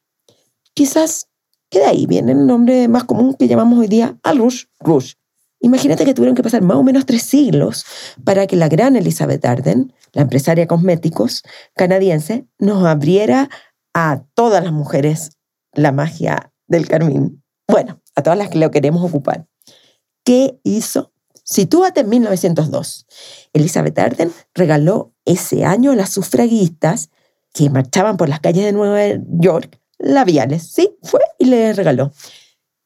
Quizás 0.75 1.28
que 1.70 1.80
de 1.80 1.87
ahí 1.87 2.06
viene 2.06 2.32
el 2.32 2.46
nombre 2.46 2.88
más 2.88 3.04
común 3.04 3.34
que 3.34 3.49
llamamos 3.49 3.78
hoy 3.78 3.88
día 3.88 4.18
al 4.22 4.38
rouge, 4.38 4.66
rouge. 4.80 5.14
Imagínate 5.61 6.04
que 6.04 6.12
tuvieron 6.12 6.34
que 6.34 6.42
pasar 6.42 6.61
más 6.61 6.76
o 6.76 6.82
menos 6.82 7.06
tres 7.06 7.22
siglos 7.22 7.84
para 8.25 8.46
que 8.46 8.56
la 8.56 8.68
gran 8.68 8.96
Elizabeth 8.96 9.44
Arden, 9.44 9.94
la 10.12 10.22
empresaria 10.22 10.66
cosméticos 10.66 11.42
canadiense, 11.75 12.46
nos 12.58 12.84
abriera 12.84 13.49
a 13.94 14.25
todas 14.34 14.62
las 14.64 14.72
mujeres 14.72 15.30
la 15.72 15.92
magia 15.92 16.52
del 16.66 16.88
carmín. 16.88 17.42
Bueno, 17.68 18.02
a 18.16 18.22
todas 18.22 18.38
las 18.38 18.50
que 18.50 18.58
lo 18.58 18.70
queremos 18.70 19.02
ocupar. 19.04 19.46
¿Qué 20.25 20.58
hizo? 20.64 21.12
Sitúate 21.44 22.00
en 22.00 22.08
1902. 22.08 23.06
Elizabeth 23.52 23.99
Arden 23.99 24.32
regaló 24.54 25.12
ese 25.25 25.64
año 25.64 25.92
a 25.92 25.96
las 25.96 26.11
sufragistas 26.11 27.11
que 27.52 27.70
marchaban 27.70 28.16
por 28.16 28.28
las 28.28 28.40
calles 28.40 28.64
de 28.64 28.72
Nueva 28.72 29.20
York 29.28 29.78
labiales. 29.99 30.70
Sí, 30.70 30.96
fue 31.02 31.20
y 31.38 31.46
le 31.46 31.72
regaló. 31.72 32.12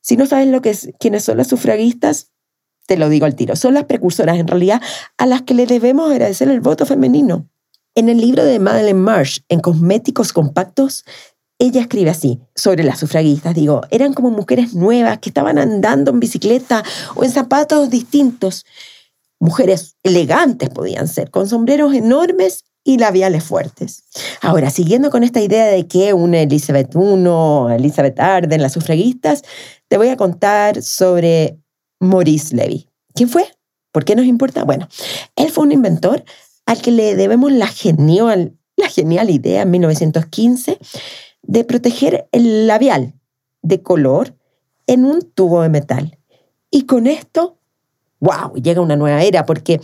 Si 0.00 0.16
no 0.16 0.26
sabes 0.26 0.48
lo 0.48 0.62
que 0.62 0.70
es, 0.70 0.90
quiénes 0.98 1.24
son 1.24 1.36
las 1.36 1.48
sufragistas, 1.48 2.30
te 2.86 2.96
lo 2.96 3.08
digo 3.08 3.26
al 3.26 3.34
tiro. 3.34 3.56
Son 3.56 3.74
las 3.74 3.84
precursoras, 3.84 4.38
en 4.38 4.46
realidad, 4.46 4.80
a 5.18 5.26
las 5.26 5.42
que 5.42 5.54
le 5.54 5.66
debemos 5.66 6.10
agradecer 6.10 6.48
el 6.48 6.60
voto 6.60 6.86
femenino. 6.86 7.48
En 7.94 8.08
el 8.08 8.20
libro 8.20 8.44
de 8.44 8.58
Madeleine 8.58 9.00
Marsh, 9.00 9.40
en 9.48 9.60
Cosméticos 9.60 10.32
Compactos, 10.32 11.04
ella 11.58 11.80
escribe 11.80 12.10
así 12.10 12.40
sobre 12.54 12.84
las 12.84 12.98
sufragistas, 12.98 13.54
digo, 13.54 13.82
eran 13.90 14.12
como 14.12 14.30
mujeres 14.30 14.74
nuevas 14.74 15.18
que 15.18 15.30
estaban 15.30 15.58
andando 15.58 16.10
en 16.10 16.20
bicicleta 16.20 16.82
o 17.14 17.24
en 17.24 17.30
zapatos 17.30 17.88
distintos. 17.88 18.66
Mujeres 19.40 19.96
elegantes 20.02 20.70
podían 20.70 21.08
ser, 21.08 21.30
con 21.30 21.48
sombreros 21.48 21.94
enormes 21.94 22.64
y 22.84 22.98
labiales 22.98 23.42
fuertes. 23.42 24.04
Ahora, 24.42 24.70
siguiendo 24.70 25.10
con 25.10 25.24
esta 25.24 25.40
idea 25.40 25.66
de 25.66 25.86
que 25.86 26.12
una 26.12 26.40
Elizabeth 26.40 26.94
I, 26.94 27.74
Elizabeth 27.74 28.20
Arden, 28.20 28.62
las 28.62 28.72
sufragistas, 28.72 29.42
te 29.88 29.98
voy 29.98 30.08
a 30.08 30.16
contar 30.16 30.82
sobre 30.82 31.58
Maurice 32.00 32.54
Levy. 32.54 32.88
¿Quién 33.14 33.28
fue? 33.28 33.50
¿Por 33.92 34.04
qué 34.04 34.14
nos 34.14 34.26
importa? 34.26 34.64
Bueno, 34.64 34.88
él 35.36 35.50
fue 35.50 35.64
un 35.64 35.72
inventor 35.72 36.22
al 36.66 36.80
que 36.82 36.90
le 36.90 37.16
debemos 37.16 37.50
la 37.50 37.66
genial, 37.66 38.56
la 38.76 38.88
genial 38.88 39.30
idea 39.30 39.62
en 39.62 39.70
1915 39.70 40.78
de 41.46 41.64
proteger 41.64 42.28
el 42.32 42.66
labial 42.66 43.14
de 43.62 43.82
color 43.82 44.34
en 44.86 45.04
un 45.04 45.22
tubo 45.22 45.62
de 45.62 45.68
metal. 45.68 46.18
Y 46.70 46.82
con 46.82 47.06
esto, 47.06 47.58
wow, 48.20 48.54
llega 48.54 48.80
una 48.80 48.96
nueva 48.96 49.22
era 49.22 49.46
porque 49.46 49.80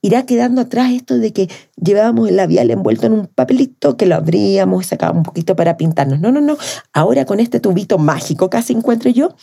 irá 0.00 0.26
quedando 0.26 0.60
atrás 0.60 0.90
esto 0.92 1.18
de 1.18 1.32
que 1.32 1.48
llevábamos 1.76 2.28
el 2.28 2.36
labial 2.36 2.70
envuelto 2.70 3.06
en 3.06 3.12
un 3.12 3.26
papelito 3.28 3.96
que 3.96 4.06
lo 4.06 4.16
abríamos 4.16 4.84
y 4.84 4.88
sacábamos 4.88 5.20
un 5.20 5.24
poquito 5.24 5.56
para 5.56 5.76
pintarnos. 5.76 6.20
No, 6.20 6.32
no, 6.32 6.40
no. 6.40 6.56
Ahora 6.92 7.24
con 7.24 7.40
este 7.40 7.60
tubito 7.60 7.98
mágico, 7.98 8.50
casi 8.50 8.72
encuentro 8.72 9.10
yo, 9.10 9.34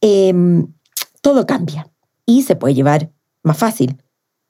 em, 0.00 0.66
todo 1.20 1.46
cambia 1.46 1.88
y 2.26 2.42
se 2.42 2.56
puede 2.56 2.74
llevar 2.74 3.10
más 3.44 3.58
fácil, 3.58 3.96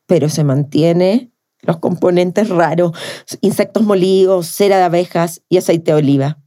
pero 0.07 0.29
se 0.29 0.43
mantiene 0.43 1.31
los 1.61 1.79
componentes 1.79 2.49
raros, 2.49 2.93
insectos 3.41 3.83
molidos, 3.85 4.47
cera 4.49 4.79
de 4.79 4.85
abejas 4.85 5.43
y 5.49 5.59
aceite 5.59 5.93
de 5.93 5.99
oliva. 5.99 6.42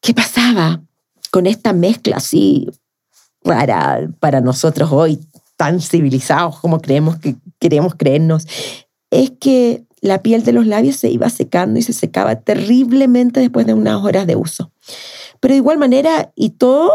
¿Qué 0.00 0.14
pasaba 0.14 0.82
con 1.30 1.46
esta 1.46 1.72
mezcla 1.72 2.16
así 2.16 2.68
rara 3.42 4.08
para 4.18 4.40
nosotros 4.40 4.90
hoy, 4.92 5.20
tan 5.56 5.80
civilizados 5.80 6.58
como 6.60 6.80
creemos 6.80 7.18
que 7.18 7.36
queremos 7.58 7.94
creernos? 7.94 8.46
Es 9.10 9.32
que 9.38 9.84
la 10.00 10.22
piel 10.22 10.44
de 10.44 10.52
los 10.52 10.66
labios 10.66 10.96
se 10.96 11.10
iba 11.10 11.28
secando 11.28 11.78
y 11.78 11.82
se 11.82 11.92
secaba 11.92 12.36
terriblemente 12.36 13.40
después 13.40 13.66
de 13.66 13.74
unas 13.74 14.02
horas 14.02 14.26
de 14.26 14.36
uso. 14.36 14.72
Pero 15.40 15.52
de 15.52 15.58
igual 15.58 15.78
manera, 15.78 16.32
y 16.34 16.50
todo 16.50 16.92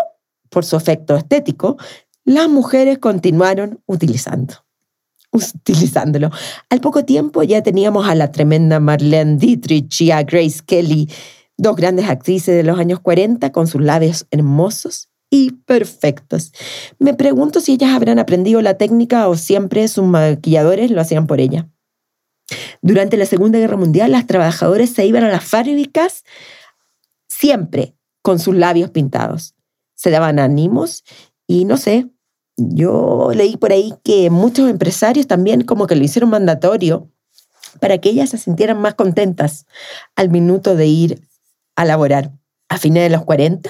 por 0.50 0.66
su 0.66 0.76
efecto 0.76 1.16
estético, 1.16 1.78
las 2.24 2.50
mujeres 2.50 2.98
continuaron 2.98 3.82
utilizando 3.86 4.66
utilizándolo. 5.36 6.32
Al 6.70 6.80
poco 6.80 7.06
tiempo 7.06 7.44
ya 7.44 7.62
teníamos 7.62 8.08
a 8.08 8.16
la 8.16 8.32
tremenda 8.32 8.80
Marlene 8.80 9.38
Dietrich 9.38 10.02
y 10.02 10.12
a 10.12 10.24
Grace 10.24 10.62
Kelly 10.66 11.10
dos 11.58 11.76
grandes 11.76 12.08
actrices 12.08 12.56
de 12.56 12.64
los 12.64 12.80
años 12.80 13.00
40 13.00 13.52
con 13.52 13.68
sus 13.68 13.82
labios 13.82 14.28
hermosos 14.32 15.10
y 15.30 15.52
perfectos. 15.52 16.54
Me 17.00 17.14
pregunto 17.14 17.60
si 17.60 17.74
ellas 17.74 17.94
habrán 17.94 18.20
aprendido 18.20 18.62
la 18.62 18.78
técnica 18.78 19.28
o 19.28 19.36
siempre 19.36 19.88
sus 19.88 20.06
maquilladores 20.06 20.92
lo 20.92 21.02
hacían 21.02 21.28
por 21.28 21.40
ella. 21.40 21.70
Durante 22.82 23.18
la 23.18 23.26
Segunda 23.26 23.58
Guerra 23.58 23.78
Mundial, 23.78 24.12
las 24.12 24.28
trabajadoras 24.28 24.92
se 24.92 25.06
iban 25.06 25.24
a 25.24 25.30
las 25.30 25.44
fábricas 25.44 26.24
siempre 27.28 27.96
con 28.22 28.40
sus 28.40 28.56
labios 28.56 28.92
pintados. 28.92 29.56
Se 29.96 30.12
daban 30.12 30.40
ánimos 30.40 31.04
y 31.48 31.66
no 31.66 31.78
sé, 31.78 32.10
yo 32.58 33.32
leí 33.34 33.58
por 33.58 33.72
ahí 33.72 33.94
que 34.04 34.30
muchos 34.30 34.70
empresarios 34.70 35.28
también 35.28 35.64
como 35.64 35.88
que 35.88 35.96
lo 35.96 36.04
hicieron 36.04 36.30
mandatorio 36.30 37.12
para 37.80 37.98
que 37.98 38.10
ellas 38.10 38.30
se 38.30 38.38
sintieran 38.38 38.80
más 38.80 38.94
contentas 38.94 39.66
al 40.16 40.30
minuto 40.30 40.76
de 40.76 40.88
ir 40.88 41.22
a 41.76 41.86
laborar. 41.86 42.32
A 42.68 42.80
fines 42.80 43.04
de 43.04 43.10
los 43.12 43.24
40, 43.24 43.70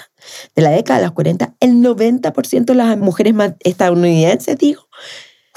de 0.56 0.62
la 0.62 0.70
década 0.70 1.00
de 1.00 1.06
los 1.06 1.14
40, 1.14 1.56
el 1.60 1.82
90% 1.82 2.64
de 2.64 2.76
las 2.76 2.98
mujeres 2.98 3.36
estadounidenses, 3.60 4.56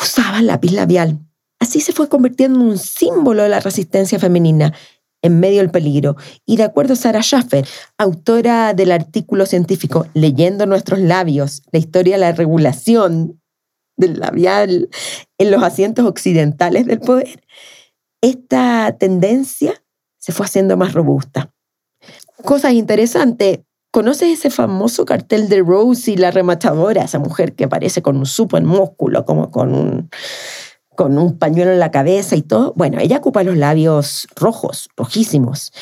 usaban 0.01 0.49
lápiz 0.49 0.73
labial. 0.73 1.21
Así 1.61 1.81
se 1.81 1.93
fue 1.93 2.09
convirtiendo 2.09 2.61
en 2.61 2.67
un 2.67 2.79
símbolo 2.79 3.45
de 3.45 3.49
la 3.49 3.61
resistencia 3.61 4.19
femenina 4.19 4.75
en 5.23 5.41
medio 5.41 5.61
del 5.61 5.71
peligro. 5.71 6.17
Y 6.47 6.57
de 6.57 6.65
acuerdo 6.65 6.95
a 6.95 6.97
Sarah 6.97 7.23
Schaffer, 7.23 7.67
autora 7.97 8.75
del 8.75 8.91
artículo 8.91 9.47
científico 9.47 10.07
Leyendo 10.15 10.67
nuestros 10.67 10.99
labios, 10.99 11.63
la 11.71 11.79
historia 11.79 12.17
de 12.17 12.21
la 12.21 12.33
regulación 12.33 13.41
del 13.97 14.19
labial 14.19 14.89
en 15.39 15.51
los 15.51 15.63
asientos 15.63 16.07
occidentales 16.07 16.87
del 16.87 17.01
poder, 17.01 17.45
esta 18.21 18.97
tendencia 18.99 19.83
se 20.19 20.33
fue 20.33 20.47
haciendo 20.47 20.77
más 20.77 20.93
robusta 20.93 21.53
cosas 22.45 22.73
interesantes. 22.73 23.61
¿Conoces 23.91 24.39
ese 24.39 24.51
famoso 24.51 25.05
cartel 25.05 25.49
de 25.49 25.61
Rose 25.61 26.11
y 26.11 26.17
la 26.17 26.31
rematadora? 26.31 27.05
Esa 27.05 27.19
mujer 27.19 27.55
que 27.55 27.65
aparece 27.65 28.03
con 28.03 28.17
un 28.19 28.27
super 28.27 28.63
músculo, 28.63 29.25
como 29.25 29.51
con 29.51 29.75
un, 29.75 30.11
con 30.95 31.17
un 31.17 31.39
pañuelo 31.39 31.73
en 31.73 31.79
la 31.79 31.91
cabeza 31.91 32.37
y 32.37 32.43
todo. 32.43 32.75
Bueno, 32.77 32.99
ella 33.01 33.19
ocupa 33.19 33.43
los 33.45 33.57
labios 33.57 34.29
rojos, 34.37 34.91
rojísimos, 34.97 35.73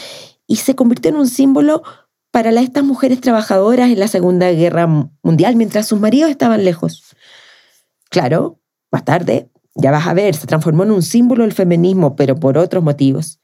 y 0.46 0.56
se 0.56 0.76
convirtió 0.76 1.10
en 1.10 1.16
un 1.16 1.28
símbolo 1.28 1.82
para 2.30 2.50
estas 2.60 2.84
mujeres 2.84 3.20
trabajadoras 3.20 3.90
en 3.90 3.98
la 3.98 4.08
Segunda 4.08 4.50
Guerra 4.52 4.86
Mundial 5.22 5.56
mientras 5.56 5.88
sus 5.88 5.98
maridos 5.98 6.30
estaban 6.30 6.64
lejos. 6.64 7.02
Claro, 8.10 8.60
más 8.92 9.04
tarde, 9.04 9.50
ya 9.74 9.90
vas 9.90 10.06
a 10.06 10.14
ver, 10.14 10.34
se 10.34 10.46
transformó 10.46 10.84
en 10.84 10.90
un 10.90 11.02
símbolo 11.02 11.44
del 11.44 11.54
feminismo, 11.54 12.14
pero 12.14 12.36
por 12.36 12.58
otros 12.58 12.84
motivos. 12.84 13.40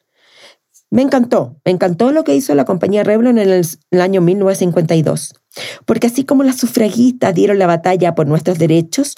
Me 0.92 1.00
encantó, 1.00 1.56
me 1.64 1.72
encantó 1.72 2.12
lo 2.12 2.22
que 2.22 2.34
hizo 2.34 2.54
la 2.54 2.66
compañía 2.66 3.02
Revlon 3.02 3.38
en 3.38 3.48
el, 3.48 3.66
año 3.98 4.20
1952, 4.20 5.32
porque 5.86 6.08
así 6.08 6.24
como 6.24 6.42
las 6.42 6.58
sufragistas 6.58 7.34
dieron 7.34 7.58
la 7.58 7.66
batalla 7.66 8.14
por 8.14 8.26
nuestros 8.26 8.58
derechos, 8.58 9.14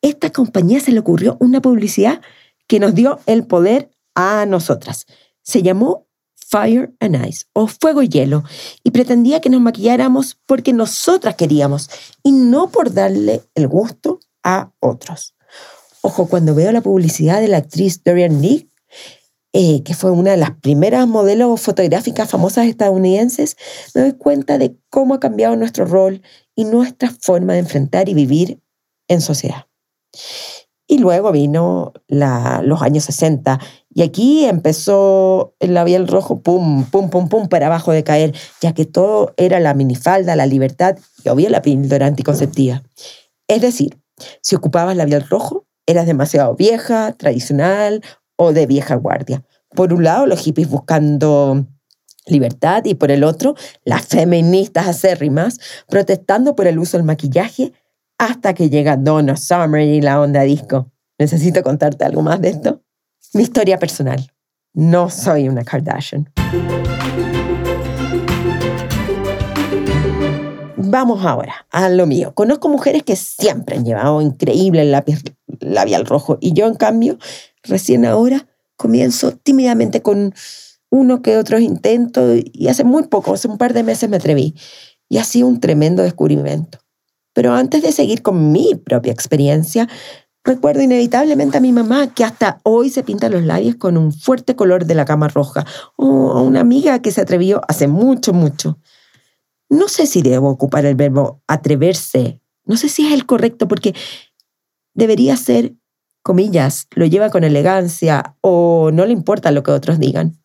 esta 0.00 0.30
compañía 0.30 0.80
se 0.80 0.90
le 0.90 1.00
ocurrió 1.00 1.36
una 1.38 1.60
publicidad 1.60 2.22
que 2.66 2.80
nos 2.80 2.94
dio 2.94 3.20
el 3.26 3.44
poder 3.44 3.90
a 4.14 4.46
nosotras. 4.46 5.04
Se 5.42 5.62
llamó 5.62 6.06
Fire 6.34 6.94
and 6.98 7.26
Ice 7.26 7.44
o 7.52 7.66
Fuego 7.66 8.00
y 8.00 8.08
Hielo 8.08 8.44
y 8.82 8.90
pretendía 8.90 9.42
que 9.42 9.50
nos 9.50 9.60
maquilláramos 9.60 10.38
porque 10.46 10.72
nosotras 10.72 11.34
queríamos 11.34 11.90
y 12.22 12.32
no 12.32 12.70
por 12.70 12.94
darle 12.94 13.42
el 13.54 13.68
gusto 13.68 14.20
a 14.42 14.72
otros. 14.80 15.34
Ojo, 16.00 16.26
cuando 16.26 16.54
veo 16.54 16.72
la 16.72 16.80
publicidad 16.80 17.42
de 17.42 17.48
la 17.48 17.58
actriz 17.58 18.02
Dorian 18.02 18.40
Nick, 18.40 18.70
eh, 19.52 19.82
que 19.82 19.94
fue 19.94 20.10
una 20.10 20.32
de 20.32 20.36
las 20.36 20.50
primeras 20.52 21.08
modelos 21.08 21.60
fotográficas 21.60 22.28
famosas 22.30 22.66
estadounidenses, 22.66 23.56
me 23.94 24.02
doy 24.02 24.12
cuenta 24.12 24.58
de 24.58 24.76
cómo 24.90 25.14
ha 25.14 25.20
cambiado 25.20 25.56
nuestro 25.56 25.86
rol 25.86 26.22
y 26.54 26.64
nuestra 26.64 27.10
forma 27.20 27.54
de 27.54 27.60
enfrentar 27.60 28.08
y 28.08 28.14
vivir 28.14 28.60
en 29.08 29.22
sociedad. 29.22 29.66
Y 30.86 30.98
luego 30.98 31.32
vino 31.32 31.92
los 32.08 32.82
años 32.82 33.04
60 33.04 33.58
y 33.92 34.02
aquí 34.02 34.44
empezó 34.44 35.54
el 35.60 35.74
labial 35.74 36.08
rojo, 36.08 36.40
pum, 36.40 36.84
pum, 36.84 37.10
pum, 37.10 37.28
pum, 37.28 37.48
para 37.48 37.66
abajo 37.66 37.92
de 37.92 38.04
caer, 38.04 38.34
ya 38.60 38.72
que 38.72 38.86
todo 38.86 39.34
era 39.36 39.60
la 39.60 39.74
minifalda, 39.74 40.36
la 40.36 40.46
libertad 40.46 40.96
y 41.24 41.28
obvio 41.28 41.50
la 41.50 41.62
píldora 41.62 42.06
anticonceptiva. 42.06 42.82
Es 43.48 43.60
decir, 43.60 43.98
si 44.42 44.56
ocupabas 44.56 44.96
labial 44.96 45.26
rojo, 45.28 45.66
eras 45.86 46.06
demasiado 46.06 46.54
vieja, 46.54 47.12
tradicional 47.12 48.02
o 48.38 48.52
de 48.52 48.66
vieja 48.66 48.94
guardia. 48.94 49.44
Por 49.74 49.92
un 49.92 50.04
lado, 50.04 50.26
los 50.26 50.40
hippies 50.40 50.70
buscando 50.70 51.66
libertad 52.26 52.84
y 52.84 52.94
por 52.94 53.10
el 53.10 53.24
otro, 53.24 53.54
las 53.84 54.06
feministas 54.06 54.86
acérrimas 54.86 55.58
protestando 55.88 56.54
por 56.54 56.66
el 56.66 56.78
uso 56.78 56.96
del 56.96 57.04
maquillaje 57.04 57.72
hasta 58.18 58.54
que 58.54 58.70
llega 58.70 58.96
Donna 58.96 59.36
Summer 59.36 59.82
y 59.82 60.00
la 60.00 60.20
onda 60.20 60.42
disco. 60.42 60.90
¿Necesito 61.18 61.62
contarte 61.62 62.04
algo 62.04 62.22
más 62.22 62.40
de 62.40 62.50
esto? 62.50 62.82
Mi 63.34 63.42
historia 63.42 63.78
personal. 63.78 64.30
No 64.72 65.10
soy 65.10 65.48
una 65.48 65.64
Kardashian. 65.64 66.30
Vamos 70.76 71.24
ahora 71.24 71.66
a 71.70 71.88
lo 71.88 72.06
mío. 72.06 72.32
Conozco 72.34 72.68
mujeres 72.68 73.02
que 73.02 73.16
siempre 73.16 73.76
han 73.76 73.84
llevado 73.84 74.22
increíble 74.22 74.82
el 74.82 74.96
labial 75.60 76.06
rojo 76.06 76.38
y 76.40 76.52
yo 76.54 76.66
en 76.66 76.76
cambio 76.76 77.18
recién 77.64 78.04
ahora 78.04 78.46
comienzo 78.76 79.32
tímidamente 79.32 80.02
con 80.02 80.34
uno 80.90 81.20
que 81.20 81.36
otros 81.36 81.60
intentos 81.60 82.40
y 82.52 82.68
hace 82.68 82.84
muy 82.84 83.04
poco, 83.04 83.34
hace 83.34 83.48
un 83.48 83.58
par 83.58 83.74
de 83.74 83.82
meses 83.82 84.08
me 84.08 84.16
atreví 84.16 84.54
y 85.08 85.18
ha 85.18 85.24
sido 85.24 85.48
un 85.48 85.60
tremendo 85.60 86.02
descubrimiento. 86.02 86.78
Pero 87.34 87.52
antes 87.54 87.82
de 87.82 87.92
seguir 87.92 88.22
con 88.22 88.52
mi 88.52 88.74
propia 88.74 89.12
experiencia, 89.12 89.88
recuerdo 90.44 90.82
inevitablemente 90.82 91.58
a 91.58 91.60
mi 91.60 91.72
mamá 91.72 92.12
que 92.14 92.24
hasta 92.24 92.60
hoy 92.62 92.90
se 92.90 93.02
pinta 93.02 93.28
los 93.28 93.44
labios 93.44 93.76
con 93.76 93.96
un 93.96 94.12
fuerte 94.12 94.56
color 94.56 94.86
de 94.86 94.94
la 94.94 95.04
cama 95.04 95.28
roja 95.28 95.66
o 95.96 96.32
a 96.32 96.42
una 96.42 96.60
amiga 96.60 97.00
que 97.00 97.12
se 97.12 97.20
atrevió 97.20 97.60
hace 97.68 97.86
mucho, 97.86 98.32
mucho. 98.32 98.78
No 99.68 99.88
sé 99.88 100.06
si 100.06 100.22
debo 100.22 100.48
ocupar 100.48 100.86
el 100.86 100.94
verbo 100.94 101.42
atreverse, 101.46 102.40
no 102.64 102.76
sé 102.76 102.88
si 102.88 103.06
es 103.06 103.12
el 103.12 103.26
correcto 103.26 103.68
porque 103.68 103.94
debería 104.94 105.36
ser, 105.36 105.74
comillas, 106.22 106.86
lo 106.94 107.06
lleva 107.06 107.30
con 107.30 107.44
elegancia 107.44 108.36
o 108.40 108.90
no 108.92 109.06
le 109.06 109.12
importa 109.12 109.50
lo 109.50 109.62
que 109.62 109.70
otros 109.70 109.98
digan 109.98 110.38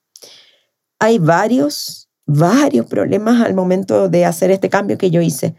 hay 1.03 1.19
varios, 1.19 2.09
varios 2.25 2.85
problemas 2.85 3.41
al 3.41 3.53
momento 3.53 4.07
de 4.07 4.23
hacer 4.23 4.51
este 4.51 4.69
cambio 4.69 4.97
que 4.97 5.11
yo 5.11 5.19
hice. 5.19 5.53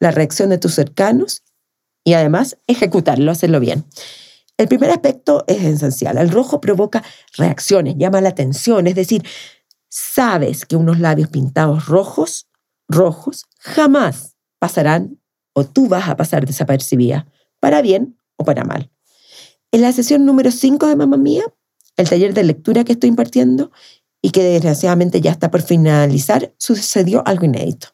La 0.00 0.12
reacción 0.12 0.48
de 0.48 0.56
tus 0.56 0.72
cercanos 0.72 1.42
y 2.04 2.14
además 2.14 2.56
ejecutarlo, 2.66 3.30
hacerlo 3.30 3.60
bien. 3.60 3.84
El 4.56 4.66
primer 4.66 4.90
aspecto 4.90 5.44
es 5.46 5.62
esencial. 5.62 6.16
El 6.16 6.30
rojo 6.30 6.62
provoca 6.62 7.04
reacciones, 7.36 7.96
llama 7.98 8.22
la 8.22 8.30
atención, 8.30 8.86
es 8.86 8.94
decir, 8.94 9.22
sabes 9.90 10.64
que 10.64 10.76
unos 10.76 11.00
labios 11.00 11.28
pintados 11.28 11.84
rojos, 11.84 12.48
rojos, 12.88 13.44
jamás 13.58 14.38
pasarán 14.58 15.20
o 15.52 15.64
tú 15.64 15.86
vas 15.86 16.08
a 16.08 16.16
pasar 16.16 16.46
desapercibida, 16.46 17.26
para 17.60 17.82
bien 17.82 18.18
o 18.36 18.44
para 18.46 18.64
mal. 18.64 18.90
En 19.70 19.82
la 19.82 19.92
sesión 19.92 20.24
número 20.24 20.50
5 20.50 20.86
de 20.86 20.96
Mamá 20.96 21.16
Mía, 21.18 21.44
el 21.96 22.08
taller 22.08 22.32
de 22.32 22.44
lectura 22.44 22.84
que 22.84 22.92
estoy 22.92 23.08
impartiendo, 23.08 23.70
y 24.22 24.30
que 24.30 24.42
desgraciadamente 24.42 25.20
ya 25.20 25.30
está 25.30 25.50
por 25.50 25.62
finalizar, 25.62 26.54
sucedió 26.58 27.22
algo 27.26 27.44
inédito. 27.44 27.88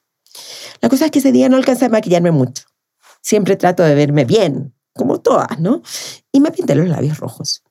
La 0.80 0.88
cosa 0.88 1.06
es 1.06 1.10
que 1.10 1.18
ese 1.18 1.32
día 1.32 1.48
no 1.48 1.56
alcancé 1.56 1.86
a 1.86 1.88
maquillarme 1.88 2.30
mucho. 2.30 2.64
Siempre 3.20 3.56
trato 3.56 3.82
de 3.82 3.94
verme 3.94 4.24
bien, 4.24 4.74
como 4.94 5.20
todas, 5.20 5.58
¿no? 5.60 5.82
Y 6.32 6.40
me 6.40 6.50
pinté 6.50 6.74
los 6.74 6.88
labios 6.88 7.18
rojos. 7.18 7.62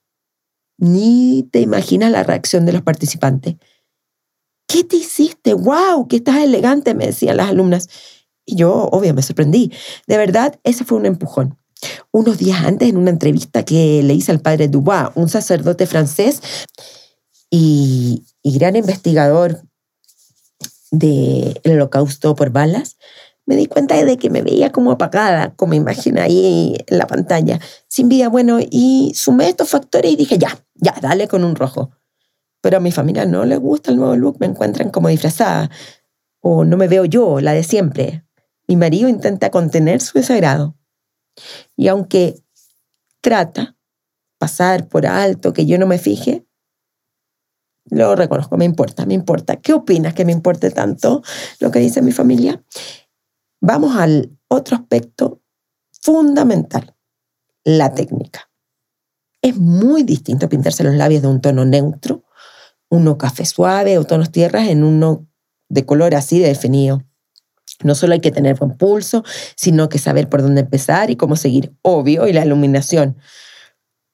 Ni 0.78 1.48
te 1.52 1.62
imaginas 1.62 2.12
la 2.12 2.24
reacción 2.24 2.66
de 2.66 2.74
los 2.74 2.82
participantes. 2.82 3.56
¿Qué 4.68 4.84
te 4.84 4.98
hiciste? 4.98 5.54
¡Wow! 5.54 6.08
¡Que 6.08 6.18
estás 6.18 6.38
elegante! 6.38 6.94
me 6.94 7.06
decían 7.06 7.38
las 7.38 7.50
alumnas. 7.50 7.90
Y 8.46 8.56
yo, 8.56 8.90
obvio, 8.92 9.14
me 9.14 9.22
sorprendí. 9.22 9.72
De 10.08 10.18
verdad, 10.18 10.60
ese 10.64 10.84
fue 10.84 10.98
un 10.98 11.06
empujón. 11.06 11.58
Unos 12.12 12.38
días 12.38 12.64
antes, 12.64 12.90
en 12.90 12.98
una 12.98 13.10
entrevista 13.10 13.64
que 13.64 14.02
le 14.04 14.14
hice 14.14 14.32
al 14.32 14.40
padre 14.40 14.68
Dubois, 14.68 15.10
un 15.16 15.30
sacerdote 15.30 15.86
francés, 15.86 16.42
y, 17.56 18.26
gran 18.44 18.76
investigador 18.76 19.62
del 20.90 21.60
holocausto 21.66 22.36
por 22.36 22.50
balas, 22.50 22.98
me 23.46 23.56
di 23.56 23.68
cuenta 23.68 24.04
de 24.04 24.18
que 24.18 24.30
me 24.30 24.42
veía 24.42 24.72
como 24.72 24.92
apagada, 24.92 25.54
como 25.56 25.76
imagen 25.76 26.18
ahí 26.18 26.78
en 26.88 26.98
la 26.98 27.06
pantalla, 27.06 27.60
sin 27.88 28.10
vida. 28.10 28.30
Bueno, 28.30 28.58
y 28.60 29.12
sumé 29.16 29.50
estos 29.50 29.70
factores 29.70 30.12
y 30.12 30.16
dije, 30.16 30.38
ya, 30.40 30.66
ya, 30.76 30.96
dale 31.02 31.28
con 31.28 31.44
un 31.44 31.56
rojo. 31.56 31.92
Pero 32.62 32.78
a 32.78 32.80
mi 32.80 32.92
familia 32.92 33.26
no 33.26 33.46
le 33.46 33.58
gusta 33.58 33.92
el 33.92 33.98
nuevo 33.98 34.16
look, 34.16 34.38
me 34.40 34.48
encuentran 34.48 34.90
como 34.90 35.10
disfrazada. 35.10 35.70
O 36.40 36.66
no 36.66 36.78
me 36.78 36.88
veo 36.88 37.06
yo, 37.06 37.40
la 37.40 37.54
de 37.54 37.64
siempre. 37.64 38.26
Mi 38.68 38.78
marido 38.78 39.10
intenta 39.10 39.52
contener 39.52 40.02
su 40.02 40.18
desagrado. 40.18 40.76
Y 41.76 41.88
aunque 41.88 42.36
trata 43.22 43.76
pasar 44.38 44.88
por 44.88 45.06
alto 45.06 45.54
que 45.54 45.66
yo 45.66 45.78
no 45.78 45.88
me 45.88 45.98
fije, 45.98 46.46
lo 47.90 48.16
reconozco, 48.16 48.58
me 48.58 48.66
importa, 48.66 49.06
me 49.06 49.14
importa. 49.14 49.58
¿Qué 49.58 49.74
opinas 49.74 50.14
que 50.14 50.26
me 50.26 50.32
importe 50.32 50.72
tanto 50.72 51.22
lo 51.60 51.72
que 51.72 51.80
dice 51.80 52.02
mi 52.02 52.12
familia? 52.12 52.64
Vamos 53.62 53.96
al 53.96 54.38
otro 54.48 54.76
aspecto 54.76 55.42
fundamental, 56.02 56.96
la 57.64 57.94
técnica. 57.94 58.50
Es 59.42 59.58
muy 59.58 60.04
distinto 60.04 60.48
pintarse 60.50 60.84
los 60.84 60.96
labios 60.96 61.22
de 61.22 61.28
un 61.28 61.42
tono 61.42 61.66
neutro, 61.66 62.24
uno 62.90 63.18
café 63.18 63.46
suave 63.46 63.98
o 63.98 64.06
tonos 64.06 64.32
tierras 64.32 64.68
en 64.68 64.84
uno 64.84 65.28
de 65.70 65.86
color 65.86 66.16
así 66.16 66.40
de 66.40 66.48
definido. 66.48 67.04
No 67.84 67.96
solo 67.96 68.14
hay 68.14 68.20
que 68.20 68.32
tener 68.32 68.56
buen 68.56 68.78
pulso, 68.78 69.24
sino 69.56 69.90
que 69.90 70.00
saber 70.00 70.30
por 70.30 70.42
dónde 70.42 70.62
empezar 70.62 71.10
y 71.10 71.16
cómo 71.16 71.36
seguir, 71.36 71.74
obvio, 71.82 72.28
y 72.28 72.34
la 72.34 72.46
iluminación. 72.46 73.18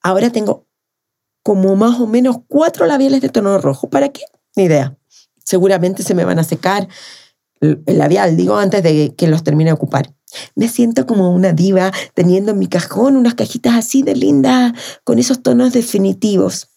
Ahora 0.02 0.30
tengo 0.30 0.66
como 1.42 1.76
más 1.76 2.00
o 2.00 2.06
menos 2.06 2.36
cuatro 2.48 2.86
labiales 2.86 3.20
de 3.20 3.28
tono 3.28 3.58
rojo. 3.58 3.90
¿Para 3.90 4.10
qué? 4.10 4.22
Ni 4.56 4.64
idea. 4.64 4.96
Seguramente 5.44 6.02
se 6.02 6.14
me 6.14 6.24
van 6.24 6.38
a 6.38 6.44
secar 6.44 6.88
el 7.60 7.98
labial, 7.98 8.36
digo, 8.36 8.56
antes 8.56 8.82
de 8.82 9.14
que 9.16 9.26
los 9.26 9.44
termine 9.44 9.70
de 9.70 9.74
ocupar. 9.74 10.14
Me 10.54 10.68
siento 10.68 11.06
como 11.06 11.30
una 11.30 11.52
diva 11.52 11.92
teniendo 12.14 12.52
en 12.52 12.58
mi 12.58 12.68
cajón 12.68 13.16
unas 13.16 13.34
cajitas 13.34 13.74
así 13.74 14.02
de 14.02 14.14
lindas 14.14 14.72
con 15.04 15.18
esos 15.18 15.42
tonos 15.42 15.72
definitivos. 15.72 16.68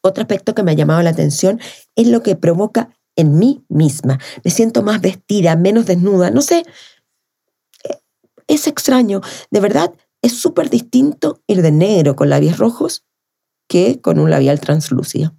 Otro 0.00 0.22
aspecto 0.22 0.54
que 0.54 0.62
me 0.62 0.70
ha 0.70 0.74
llamado 0.74 1.02
la 1.02 1.10
atención 1.10 1.60
es 1.96 2.06
lo 2.06 2.22
que 2.22 2.36
provoca 2.36 2.90
en 3.18 3.36
mí 3.36 3.64
misma. 3.68 4.18
Me 4.44 4.50
siento 4.50 4.82
más 4.82 5.00
vestida, 5.02 5.56
menos 5.56 5.86
desnuda, 5.86 6.30
no 6.30 6.40
sé. 6.40 6.64
Es 8.46 8.66
extraño. 8.66 9.20
De 9.50 9.60
verdad, 9.60 9.92
es 10.22 10.32
súper 10.32 10.70
distinto 10.70 11.42
ir 11.46 11.60
de 11.60 11.72
negro 11.72 12.16
con 12.16 12.30
labios 12.30 12.58
rojos 12.58 13.04
que 13.68 14.00
con 14.00 14.18
un 14.18 14.30
labial 14.30 14.60
translúcido. 14.60 15.34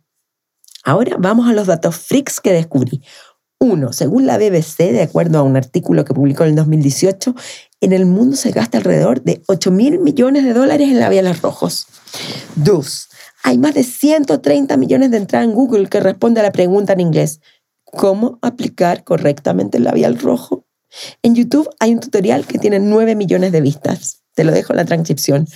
Ahora 0.83 1.15
vamos 1.17 1.49
a 1.49 1.53
los 1.53 1.67
datos 1.67 1.95
freaks 1.95 2.41
que 2.41 2.53
descubrí. 2.53 3.01
Uno, 3.61 3.91
según 3.91 4.25
la 4.25 4.37
BBC, 4.37 4.91
de 4.91 5.01
acuerdo 5.01 5.39
a 5.39 5.43
un 5.43 5.57
artículo 5.57 6.05
que 6.05 6.13
publicó 6.13 6.43
en 6.43 6.51
el 6.51 6.55
2018, 6.55 7.35
en 7.81 7.93
el 7.93 8.05
mundo 8.05 8.37
se 8.37 8.51
gasta 8.51 8.77
alrededor 8.77 9.21
de 9.23 9.41
8 9.47 9.71
mil 9.71 9.99
millones 9.99 10.43
de 10.43 10.53
dólares 10.53 10.89
en 10.89 10.99
labiales 10.99 11.41
rojos. 11.41 11.87
Dos, 12.55 13.09
hay 13.43 13.57
más 13.57 13.73
de 13.73 13.83
130 13.83 14.77
millones 14.77 15.11
de 15.11 15.17
entradas 15.17 15.47
en 15.47 15.55
Google 15.55 15.87
que 15.87 15.99
responde 15.99 16.39
a 16.39 16.43
la 16.43 16.51
pregunta 16.51 16.93
en 16.93 17.01
inglés, 17.01 17.41
¿cómo 17.91 18.39
aplicar 18.41 19.03
correctamente 19.03 19.77
el 19.77 19.83
labial 19.83 20.19
rojo? 20.19 20.65
En 21.21 21.35
YouTube 21.35 21.69
hay 21.79 21.93
un 21.93 21.99
tutorial 21.99 22.45
que 22.45 22.59
tiene 22.59 22.79
9 22.79 23.15
millones 23.15 23.51
de 23.51 23.61
vistas. 23.61 24.23
Te 24.33 24.43
lo 24.43 24.51
dejo 24.51 24.73
en 24.73 24.77
la 24.77 24.85
transcripción. 24.85 25.47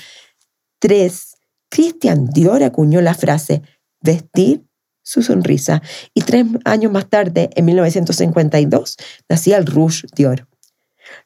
Tres, 0.80 1.36
Christian 1.70 2.28
Dior 2.28 2.64
acuñó 2.64 3.02
la 3.02 3.14
frase 3.14 3.62
vestir 4.02 4.66
su 5.02 5.22
sonrisa 5.22 5.82
y 6.14 6.22
tres 6.22 6.46
años 6.66 6.92
más 6.92 7.10
tarde, 7.10 7.50
en 7.56 7.66
1952, 7.66 8.98
nacía 9.28 9.58
el 9.58 9.66
Rouge 9.66 10.08
Dior. 10.16 10.48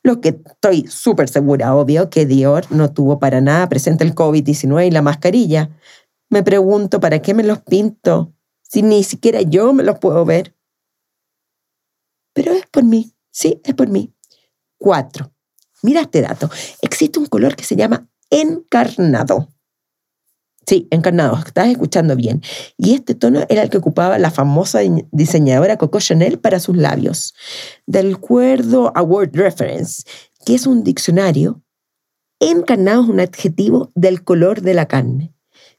Lo 0.04 0.20
que 0.20 0.30
estoy 0.30 0.88
súper 0.88 1.30
segura, 1.30 1.76
obvio, 1.76 2.10
que 2.10 2.26
Dior 2.26 2.66
no 2.72 2.92
tuvo 2.92 3.20
para 3.20 3.42
nada 3.42 3.70
presente 3.70 4.04
el 4.04 4.16
COVID-19 4.16 4.88
y 4.88 4.92
la 4.92 5.04
mascarilla. 5.04 5.70
Me 6.30 6.44
pregunto, 6.44 7.00
¿para 7.00 7.22
qué 7.22 7.34
me 7.34 7.44
los 7.44 7.62
pinto 7.62 8.34
si 8.64 8.82
ni 8.82 9.04
siquiera 9.04 9.42
yo 9.42 9.74
me 9.74 9.84
los 9.84 10.00
puedo 10.00 10.26
ver? 10.26 10.57
Pero 12.38 12.52
es 12.52 12.68
por 12.68 12.84
mí, 12.84 13.16
sí, 13.32 13.60
es 13.64 13.74
por 13.74 13.88
mí. 13.88 14.14
Cuatro. 14.78 15.34
Mira 15.82 16.02
este 16.02 16.22
dato. 16.22 16.52
Existe 16.84 17.18
un 17.18 17.26
color 17.26 17.56
que 17.56 17.64
se 17.64 17.76
llama 17.76 18.08
encarnado. 18.30 19.48
Sí, 20.68 20.88
encarnado, 20.92 21.36
estás 21.44 21.70
escuchando 21.70 22.16
bien. 22.16 22.44
Y 22.78 22.94
este 22.94 23.16
tono 23.16 23.44
era 23.50 23.64
el 23.64 23.72
que 23.72 23.80
ocupaba 23.80 24.20
la 24.20 24.30
famosa 24.30 24.82
diseñadora 25.12 25.78
Coco 25.78 26.00
Chanel 26.00 26.38
para 26.38 26.60
sus 26.60 26.78
labios. 26.78 27.34
Del 27.88 28.14
acuerdo 28.14 28.92
a 28.94 29.02
Word 29.02 29.32
Reference, 29.34 30.04
que 30.46 30.54
es 30.54 30.68
un 30.68 30.84
diccionario, 30.84 31.64
encarnado 32.40 33.02
es 33.02 33.10
un 33.10 33.20
adjetivo 33.20 33.92
del 33.96 34.24
color 34.24 34.62
de 34.62 34.76
la 34.76 34.88
carne. 34.88 35.34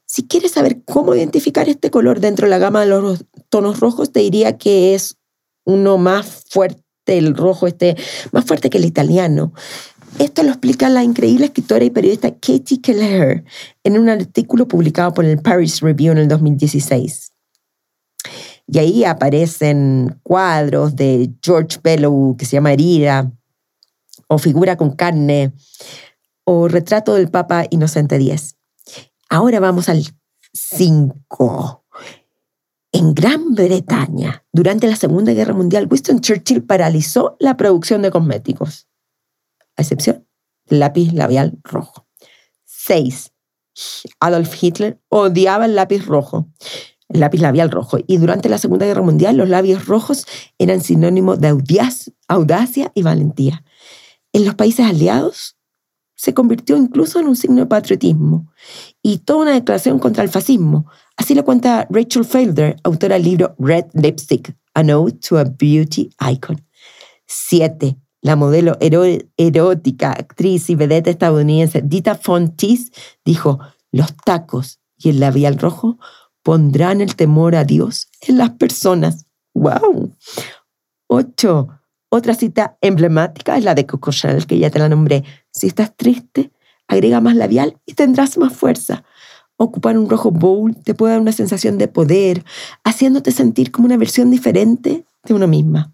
Si 0.05 0.27
quieres 0.27 0.51
saber 0.51 0.83
cómo 0.83 1.15
identificar 1.15 1.69
este 1.69 1.89
color 1.89 2.19
dentro 2.19 2.47
de 2.47 2.49
la 2.49 2.57
gama 2.57 2.81
de 2.81 2.87
los 2.87 3.23
tonos 3.47 3.79
rojos, 3.79 4.11
te 4.11 4.19
diría 4.19 4.57
que 4.57 4.93
es 4.93 5.18
uno 5.65 5.97
más 5.97 6.45
fuerte, 6.49 6.81
el 7.05 7.35
rojo 7.35 7.67
este, 7.67 7.95
más 8.31 8.45
fuerte 8.45 8.69
que 8.69 8.77
el 8.77 8.85
italiano. 8.85 9.53
Esto 10.17 10.43
lo 10.43 10.49
explica 10.49 10.89
la 10.89 11.03
increíble 11.03 11.45
escritora 11.45 11.85
y 11.85 11.89
periodista 11.91 12.31
Katie 12.31 12.81
Keller 12.81 13.43
en 13.83 13.97
un 13.97 14.09
artículo 14.09 14.67
publicado 14.67 15.13
por 15.13 15.25
el 15.25 15.39
Paris 15.39 15.81
Review 15.81 16.11
en 16.11 16.17
el 16.17 16.27
2016. 16.27 17.31
Y 18.67 18.77
ahí 18.79 19.03
aparecen 19.03 20.19
cuadros 20.23 20.95
de 20.95 21.31
George 21.41 21.79
Bellow 21.83 22.35
que 22.37 22.45
se 22.45 22.53
llama 22.53 22.73
Herida, 22.73 23.31
o 24.27 24.37
Figura 24.37 24.77
con 24.77 24.91
carne, 24.95 25.53
o 26.43 26.67
Retrato 26.67 27.15
del 27.15 27.29
Papa 27.29 27.65
Inocente 27.69 28.15
X. 28.15 28.55
Ahora 29.29 29.59
vamos 29.59 29.89
al 29.89 30.03
5. 30.53 31.85
En 32.91 33.13
Gran 33.13 33.53
Bretaña, 33.53 34.43
durante 34.51 34.87
la 34.87 34.95
Segunda 34.95 35.33
Guerra 35.33 35.53
Mundial, 35.53 35.87
Winston 35.89 36.21
Churchill 36.21 36.63
paralizó 36.63 37.37
la 37.39 37.55
producción 37.55 38.01
de 38.01 38.11
cosméticos, 38.11 38.87
a 39.75 39.81
excepción 39.81 40.27
lápiz 40.67 41.13
labial 41.13 41.59
rojo. 41.63 42.07
6. 42.65 43.31
Adolf 44.19 44.63
Hitler 44.63 44.99
odiaba 45.09 45.65
el 45.65 45.75
lápiz 45.75 46.05
rojo 46.05 46.49
lápiz 47.09 47.41
labial 47.41 47.71
rojo. 47.71 47.97
Y 48.07 48.17
durante 48.17 48.49
la 48.49 48.57
Segunda 48.57 48.85
Guerra 48.85 49.01
Mundial 49.01 49.37
los 49.37 49.49
labios 49.49 49.85
rojos 49.87 50.25
eran 50.57 50.81
sinónimo 50.81 51.35
de 51.35 51.55
audacia 52.27 52.91
y 52.93 53.03
valentía. 53.03 53.63
En 54.31 54.45
los 54.45 54.55
países 54.55 54.85
aliados 54.85 55.57
se 56.19 56.33
convirtió 56.33 56.75
incluso 56.75 57.21
en 57.21 57.29
un 57.29 57.37
signo 57.37 57.61
de 57.61 57.65
patriotismo 57.65 58.51
y 59.01 59.19
toda 59.19 59.43
una 59.43 59.53
declaración 59.53 59.99
contra 59.99 60.21
el 60.21 60.29
fascismo. 60.29 60.85
Así 61.15 61.33
lo 61.33 61.45
cuenta 61.45 61.87
Rachel 61.89 62.25
Felder, 62.25 62.75
autora 62.83 63.15
del 63.15 63.23
libro 63.23 63.55
Red 63.57 63.85
Lipstick, 63.93 64.53
An 64.73 64.91
Ode 64.91 65.13
to 65.13 65.39
a 65.39 65.45
Beauty 65.45 66.09
Icon. 66.29 66.61
7. 67.25 67.95
La 68.19 68.35
modelo 68.35 68.77
erótica, 68.81 70.11
actriz 70.11 70.69
y 70.69 70.75
vedette 70.75 71.11
estadounidense 71.11 71.81
Dita 71.85 72.19
Von 72.21 72.53
Teese 72.57 72.91
dijo, 73.23 73.59
los 73.93 74.13
tacos 74.17 74.81
y 74.97 75.11
el 75.11 75.21
labial 75.21 75.57
rojo 75.57 75.99
pondrán 76.43 76.99
el 76.99 77.15
temor 77.15 77.55
a 77.55 77.63
Dios 77.63 78.09
en 78.27 78.39
las 78.39 78.49
personas. 78.49 79.25
¡Wow! 79.53 80.17
Ocho. 81.07 81.69
Otra 82.11 82.33
cita 82.33 82.77
emblemática 82.81 83.55
es 83.55 83.63
la 83.63 83.75
de 83.75 83.85
Coco 83.85 84.11
Chanel, 84.11 84.47
que 84.47 84.57
ya 84.57 84.69
te 84.69 84.79
la 84.79 84.89
nombré. 84.89 85.23
Si 85.59 85.67
estás 85.67 85.93
triste, 85.93 86.53
agrega 86.87 87.19
más 87.19 87.35
labial 87.35 87.81
y 87.85 87.93
tendrás 87.93 88.37
más 88.37 88.53
fuerza. 88.53 89.03
Ocupar 89.57 89.97
un 89.97 90.09
rojo 90.09 90.31
bowl 90.31 90.73
te 90.85 90.93
puede 90.93 91.11
dar 91.11 91.21
una 91.21 91.33
sensación 91.33 91.77
de 91.77 91.89
poder, 91.89 92.45
haciéndote 92.85 93.33
sentir 93.33 93.69
como 93.69 93.85
una 93.85 93.97
versión 93.97 94.31
diferente 94.31 95.05
de 95.25 95.33
uno 95.33 95.49
misma. 95.49 95.93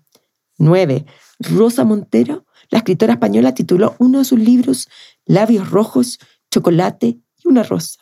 9. 0.60 1.08
Rosa 1.39 1.84
Montero, 1.84 2.45
la 2.69 2.78
escritora 2.78 3.13
española, 3.13 3.56
tituló 3.56 3.95
uno 3.97 4.19
de 4.19 4.25
sus 4.25 4.38
libros 4.38 4.88
Labios 5.25 5.71
rojos, 5.71 6.19
chocolate 6.51 7.08
y 7.43 7.47
una 7.47 7.63
rosa. 7.63 8.01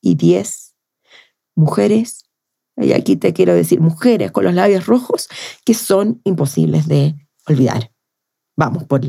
Y 0.00 0.14
10 0.14 0.74
mujeres, 1.54 2.24
y 2.78 2.92
aquí 2.92 3.16
te 3.16 3.34
quiero 3.34 3.54
decir 3.54 3.82
mujeres 3.82 4.32
con 4.32 4.44
los 4.44 4.54
labios 4.54 4.86
rojos, 4.86 5.28
que 5.66 5.74
son 5.74 6.22
imposibles 6.24 6.88
de 6.88 7.14
olvidar. 7.46 7.92
Vamos 8.56 8.84
por 8.84 9.04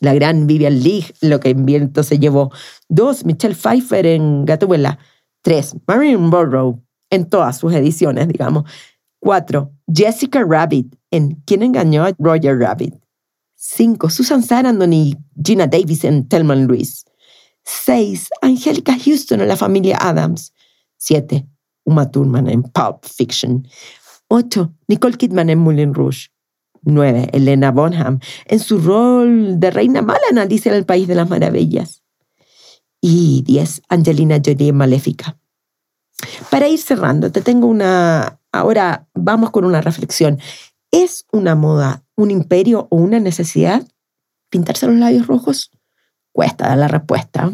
la 0.00 0.14
gran 0.14 0.46
Vivian 0.46 0.82
Leigh, 0.82 1.12
lo 1.20 1.40
que 1.40 1.50
en 1.50 1.66
viento 1.66 2.02
se 2.02 2.18
llevó. 2.18 2.52
Dos, 2.88 3.24
Michelle 3.24 3.54
Pfeiffer 3.54 4.06
en 4.06 4.44
Gatuela. 4.44 4.98
Tres, 5.42 5.76
Marilyn 5.86 6.22
Monroe 6.22 6.76
en 7.10 7.28
todas 7.28 7.58
sus 7.58 7.72
ediciones, 7.72 8.28
digamos. 8.28 8.64
Cuatro, 9.18 9.72
Jessica 9.92 10.44
Rabbit 10.46 10.94
en 11.10 11.42
¿Quién 11.46 11.62
engañó 11.62 12.04
a 12.04 12.12
Roger 12.18 12.58
Rabbit? 12.58 12.94
Cinco, 13.54 14.10
Susan 14.10 14.42
Sarandon 14.42 14.92
y 14.92 15.16
Gina 15.42 15.66
Davis 15.66 16.04
en 16.04 16.28
Thelma 16.28 16.54
Louise. 16.54 17.04
Seis, 17.64 18.28
Angelica 18.42 18.96
Houston 18.98 19.40
en 19.40 19.48
la 19.48 19.56
familia 19.56 19.96
Adams. 20.00 20.52
Siete, 20.98 21.46
Uma 21.84 22.10
Thurman 22.10 22.48
en 22.48 22.62
Pulp 22.62 23.04
Fiction. 23.04 23.66
8. 24.28 24.72
Nicole 24.88 25.16
Kidman 25.16 25.50
en 25.50 25.58
Moulin 25.58 25.94
Rouge. 25.94 26.28
9. 26.86 27.30
Elena 27.32 27.70
Bonham 27.72 28.20
en 28.46 28.60
su 28.60 28.78
rol 28.78 29.60
de 29.60 29.70
reina 29.70 30.00
mala 30.00 30.20
en 30.30 30.38
Alicia 30.38 30.70
en 30.70 30.78
el 30.78 30.86
País 30.86 31.06
de 31.06 31.14
las 31.14 31.28
Maravillas. 31.28 32.02
Y 33.00 33.42
10. 33.42 33.82
Angelina 33.88 34.40
Jolie 34.42 34.72
Maléfica. 34.72 35.36
Para 36.50 36.68
ir 36.68 36.78
cerrando, 36.78 37.30
te 37.30 37.42
tengo 37.42 37.66
una... 37.66 38.40
Ahora 38.52 39.06
vamos 39.14 39.50
con 39.50 39.64
una 39.64 39.82
reflexión. 39.82 40.38
¿Es 40.90 41.26
una 41.30 41.54
moda, 41.54 42.04
un 42.14 42.30
imperio 42.30 42.86
o 42.90 42.96
una 42.96 43.20
necesidad 43.20 43.86
pintarse 44.48 44.86
los 44.86 44.96
labios 44.96 45.26
rojos? 45.26 45.70
Cuesta 46.32 46.68
dar 46.68 46.78
la 46.78 46.88
respuesta. 46.88 47.52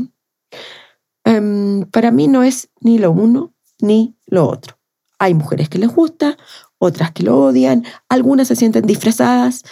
Em, 1.25 1.85
para 1.91 2.11
mí 2.11 2.29
no 2.29 2.43
es 2.43 2.71
ni 2.81 2.99
lo 2.99 3.11
uno 3.11 3.55
ni 3.81 4.17
lo 4.27 4.47
otro. 4.49 4.79
Hay 5.19 5.35
mujeres 5.35 5.69
que 5.69 5.79
les 5.79 5.91
gusta, 5.91 6.37
otras 6.85 7.13
que 7.13 7.23
lo 7.23 7.39
odian, 7.39 7.85
algunas 8.09 8.49
se 8.49 8.57
sienten 8.57 8.87
disfrazadas, 8.87 9.63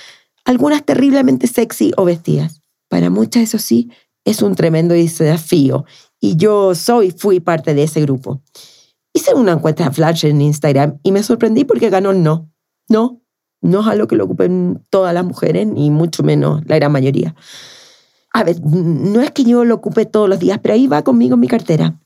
algunas 0.45 0.85
terriblemente 0.85 1.49
sexy 1.49 1.91
o 1.97 2.05
vestidas. 2.05 2.63
Para 2.89 3.11
muchas 3.11 3.43
eso 3.43 3.59
sí 3.59 3.91
es 4.25 4.43
un 4.43 4.55
tremendo 4.55 4.95
desafío 4.95 5.85
y 6.21 6.37
yo 6.37 6.77
soy, 6.77 7.11
fui 7.11 7.41
parte 7.41 7.75
de 7.75 7.83
ese 7.83 8.01
grupo. 8.03 8.43
Hice 9.13 9.35
una 9.35 9.53
encuesta 9.53 9.85
de 9.85 9.91
Flash 9.91 10.25
en 10.25 10.41
Instagram 10.41 11.01
y 11.03 11.11
me 11.11 11.25
sorprendí 11.25 11.65
porque 11.65 11.91
ganó 11.91 12.13
no. 12.13 12.49
No, 12.89 13.21
no 13.61 13.81
es 13.81 13.87
algo 13.89 14.07
que 14.07 14.15
lo 14.15 14.25
ocupen 14.25 14.81
todas 14.89 15.13
las 15.13 15.25
mujeres, 15.25 15.67
ni 15.67 15.91
mucho 15.91 16.23
menos 16.23 16.63
la 16.67 16.77
gran 16.77 16.93
mayoría. 16.93 17.35
A 18.33 18.45
ver, 18.45 18.61
no 18.65 19.21
es 19.21 19.33
que 19.33 19.43
yo 19.43 19.65
lo 19.65 19.75
ocupe 19.75 20.07
todos 20.07 20.29
los 20.29 20.39
días, 20.39 20.61
pero 20.63 20.75
ahí 20.75 20.87
va 20.87 21.03
conmigo 21.03 21.37
mi 21.37 21.49
cartera. 21.49 21.99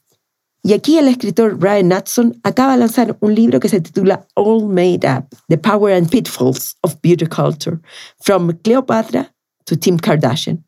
Y 0.66 0.72
aquí 0.72 0.96
el 0.96 1.08
escritor 1.08 1.56
Brian 1.56 1.88
Natson 1.88 2.40
acaba 2.42 2.72
de 2.72 2.78
lanzar 2.78 3.18
un 3.20 3.34
libro 3.34 3.60
que 3.60 3.68
se 3.68 3.82
titula 3.82 4.26
All 4.34 4.66
Made 4.66 5.00
Up, 5.06 5.26
The 5.48 5.58
Power 5.58 5.92
and 5.92 6.08
Pitfalls 6.08 6.78
of 6.80 6.96
Beauty 7.02 7.26
Culture, 7.26 7.80
From 8.20 8.50
Cleopatra 8.62 9.34
to 9.66 9.76
Tim 9.76 9.98
Kardashian. 9.98 10.64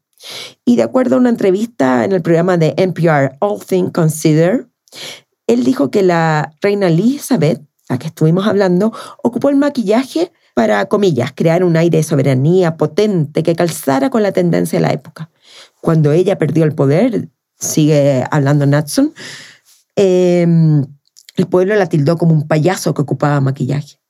Y 0.67 0.77
de 0.77 0.83
acuerdo 0.83 1.17
a 1.17 1.19
una 1.19 1.31
entrevista 1.31 2.05
en 2.05 2.13
el 2.13 2.21
programa 2.21 2.59
de 2.59 2.75
NPR 2.77 3.39
All 3.41 3.65
Things 3.65 3.93
Considered, 3.93 4.67
él 5.47 5.65
dijo 5.65 5.91
que 5.91 6.03
la 6.03 6.53
reina 6.61 6.89
Elizabeth, 6.89 7.63
a 7.89 7.99
que 7.99 8.09
estuvimos 8.09 8.47
hablando, 8.47 8.93
ocupó 9.23 9.49
el 9.49 9.57
maquillaje 9.57 10.31
para, 10.55 10.85
comillas, 10.87 11.33
crear 11.35 11.65
un 11.65 11.75
aire 11.75 11.97
de 11.97 12.05
soberanía 12.05 12.77
potente 12.77 13.43
que 13.43 13.57
calzara 13.57 14.11
con 14.11 14.23
la 14.23 14.33
tendencia 14.33 14.79
de 14.79 14.83
la 14.83 14.93
época. 14.93 15.31
Cuando 15.81 16.13
ella 16.13 16.37
perdió 16.37 16.65
el 16.65 16.75
poder, 16.75 17.31
sigue 17.59 18.25
hablando 18.31 18.67
Natson, 18.67 19.15
Em, 19.97 20.85
el 21.37 21.47
pueblo 21.49 21.75
la 21.75 21.89
tildó 21.89 22.17
como 22.17 22.35
un 22.35 22.47
payaso 22.47 22.95
que 22.95 23.03
ocupaba 23.03 23.41
maquillaje. 23.41 24.01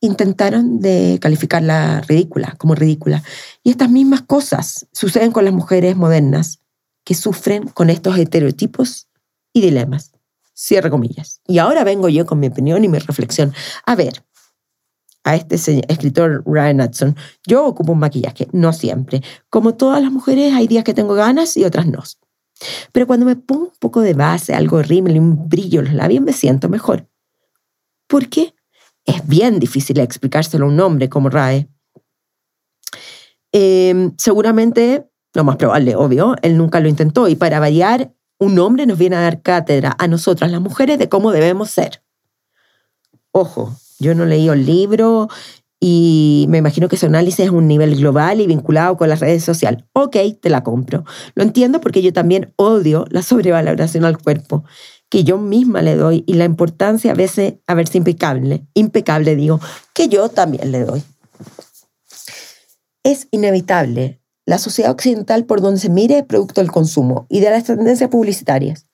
Intentaron 0.00 0.80
de 0.80 1.18
calificarla 1.20 2.00
ridícula, 2.02 2.54
como 2.58 2.74
ridícula. 2.74 3.22
Y 3.62 3.70
estas 3.70 3.90
mismas 3.90 4.22
cosas 4.22 4.86
suceden 4.92 5.32
con 5.32 5.44
las 5.44 5.54
mujeres 5.54 5.96
modernas 5.96 6.60
que 7.04 7.14
sufren 7.14 7.68
con 7.68 7.90
estos 7.90 8.18
estereotipos 8.18 9.08
y 9.52 9.60
dilemas. 9.60 10.12
Cierre 10.54 10.90
comillas. 10.90 11.40
Y 11.46 11.58
ahora 11.58 11.84
vengo 11.84 12.08
yo 12.08 12.24
con 12.24 12.40
mi 12.40 12.46
opinión 12.46 12.84
y 12.84 12.88
mi 12.88 12.98
reflexión. 12.98 13.52
A 13.84 13.94
ver, 13.94 14.24
a 15.24 15.34
este 15.34 15.56
escritor 15.88 16.44
Ryan 16.46 16.80
Hudson, 16.80 17.16
yo 17.46 17.66
ocupo 17.66 17.92
un 17.92 17.98
maquillaje, 17.98 18.48
no 18.52 18.72
siempre. 18.72 19.22
Como 19.50 19.74
todas 19.74 20.00
las 20.00 20.12
mujeres, 20.12 20.54
hay 20.54 20.68
días 20.68 20.84
que 20.84 20.94
tengo 20.94 21.14
ganas 21.14 21.56
y 21.56 21.64
otras 21.64 21.86
no. 21.86 22.02
Pero 22.92 23.06
cuando 23.06 23.26
me 23.26 23.36
pongo 23.36 23.64
un 23.64 23.78
poco 23.78 24.00
de 24.00 24.14
base, 24.14 24.54
algo 24.54 24.82
rímel 24.82 25.16
y 25.16 25.18
un 25.18 25.48
brillo 25.48 25.80
en 25.80 25.86
los 25.86 25.94
labios, 25.94 26.22
me 26.22 26.32
siento 26.32 26.68
mejor. 26.68 27.08
¿Por 28.06 28.28
qué? 28.28 28.54
Es 29.04 29.26
bien 29.26 29.58
difícil 29.58 29.98
explicárselo 30.00 30.66
a 30.66 30.68
un 30.68 30.80
hombre 30.80 31.08
como 31.08 31.28
Rae. 31.28 31.68
Em, 33.52 34.12
seguramente, 34.18 35.08
lo 35.34 35.44
más 35.44 35.56
probable, 35.56 35.96
obvio, 35.96 36.36
él 36.42 36.56
nunca 36.56 36.80
lo 36.80 36.88
intentó 36.88 37.28
y 37.28 37.36
para 37.36 37.60
variar, 37.60 38.12
un 38.38 38.58
hombre 38.58 38.86
nos 38.86 38.98
viene 38.98 39.16
a 39.16 39.20
dar 39.20 39.42
cátedra 39.42 39.96
a 39.98 40.08
nosotras 40.08 40.50
las 40.50 40.60
mujeres 40.60 40.98
de 40.98 41.08
cómo 41.08 41.32
debemos 41.32 41.70
ser. 41.70 42.02
Ojo, 43.32 43.74
yo 43.98 44.14
no 44.14 44.26
leí 44.26 44.48
el 44.48 44.66
libro 44.66 45.28
y 45.78 46.46
me 46.48 46.58
imagino 46.58 46.88
que 46.88 46.96
ese 46.96 47.06
análisis 47.06 47.40
es 47.40 47.50
un 47.50 47.68
nivel 47.68 47.96
global 47.96 48.40
y 48.40 48.46
vinculado 48.46 48.96
con 48.96 49.08
las 49.08 49.20
redes 49.20 49.44
sociales. 49.44 49.84
Ok, 49.92 50.16
te 50.40 50.48
la 50.48 50.62
compro. 50.62 51.04
Lo 51.34 51.42
entiendo 51.42 51.80
porque 51.80 52.02
yo 52.02 52.12
también 52.12 52.54
odio 52.56 53.04
la 53.10 53.22
sobrevaloración 53.22 54.04
al 54.04 54.18
cuerpo 54.18 54.64
que 55.08 55.22
yo 55.22 55.38
misma 55.38 55.82
le 55.82 55.94
doy 55.94 56.24
y 56.26 56.34
la 56.34 56.44
importancia 56.44 57.12
a 57.12 57.14
veces 57.14 57.54
a 57.66 57.74
verse 57.74 57.98
impecable, 57.98 58.66
impecable 58.74 59.36
digo, 59.36 59.60
que 59.94 60.08
yo 60.08 60.28
también 60.28 60.72
le 60.72 60.84
doy. 60.84 61.02
Es 63.04 63.28
inevitable 63.30 64.20
la 64.46 64.58
sociedad 64.58 64.92
occidental 64.92 65.44
por 65.44 65.60
donde 65.60 65.80
se 65.80 65.90
mire 65.90 66.18
es 66.18 66.24
producto 66.24 66.60
del 66.60 66.72
consumo 66.72 67.26
y 67.28 67.40
de 67.40 67.50
las 67.50 67.64
tendencias 67.64 68.10
publicitarias. 68.10 68.86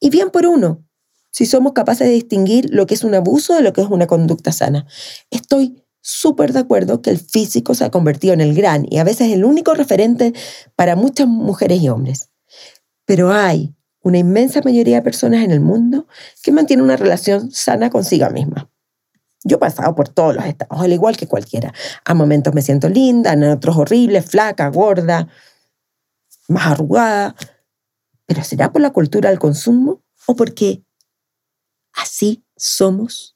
Y 0.00 0.10
bien 0.10 0.30
por 0.30 0.46
uno, 0.46 0.84
si 1.30 1.46
somos 1.46 1.72
capaces 1.72 2.06
de 2.06 2.12
distinguir 2.12 2.68
lo 2.70 2.86
que 2.86 2.94
es 2.94 3.02
un 3.02 3.14
abuso 3.14 3.54
de 3.54 3.62
lo 3.62 3.72
que 3.72 3.80
es 3.80 3.88
una 3.88 4.06
conducta 4.06 4.52
sana. 4.52 4.86
Estoy 5.30 5.83
súper 6.04 6.52
de 6.52 6.58
acuerdo 6.58 7.00
que 7.00 7.08
el 7.08 7.18
físico 7.18 7.74
se 7.74 7.82
ha 7.82 7.90
convertido 7.90 8.34
en 8.34 8.42
el 8.42 8.54
gran 8.54 8.86
y 8.90 8.98
a 8.98 9.04
veces 9.04 9.32
el 9.32 9.42
único 9.42 9.72
referente 9.72 10.34
para 10.76 10.96
muchas 10.96 11.26
mujeres 11.26 11.80
y 11.80 11.88
hombres. 11.88 12.28
Pero 13.06 13.32
hay 13.32 13.74
una 14.02 14.18
inmensa 14.18 14.60
mayoría 14.62 14.96
de 14.96 15.02
personas 15.02 15.42
en 15.42 15.50
el 15.50 15.60
mundo 15.60 16.06
que 16.42 16.52
mantienen 16.52 16.84
una 16.84 16.98
relación 16.98 17.50
sana 17.50 17.88
consigo 17.88 18.28
misma. 18.28 18.70
Yo 19.44 19.56
he 19.56 19.58
pasado 19.58 19.94
por 19.94 20.10
todos 20.10 20.34
los 20.34 20.44
estados, 20.44 20.78
al 20.78 20.92
igual 20.92 21.16
que 21.16 21.26
cualquiera. 21.26 21.72
A 22.04 22.12
momentos 22.12 22.52
me 22.52 22.60
siento 22.60 22.90
linda, 22.90 23.32
en 23.32 23.44
otros 23.44 23.76
horribles, 23.76 24.26
flaca, 24.26 24.68
gorda, 24.68 25.28
más 26.48 26.66
arrugada. 26.66 27.34
¿Pero 28.26 28.44
será 28.44 28.72
por 28.72 28.82
la 28.82 28.92
cultura 28.92 29.30
del 29.30 29.38
consumo 29.38 30.02
o 30.26 30.36
porque 30.36 30.84
así 31.94 32.44
somos? 32.56 33.33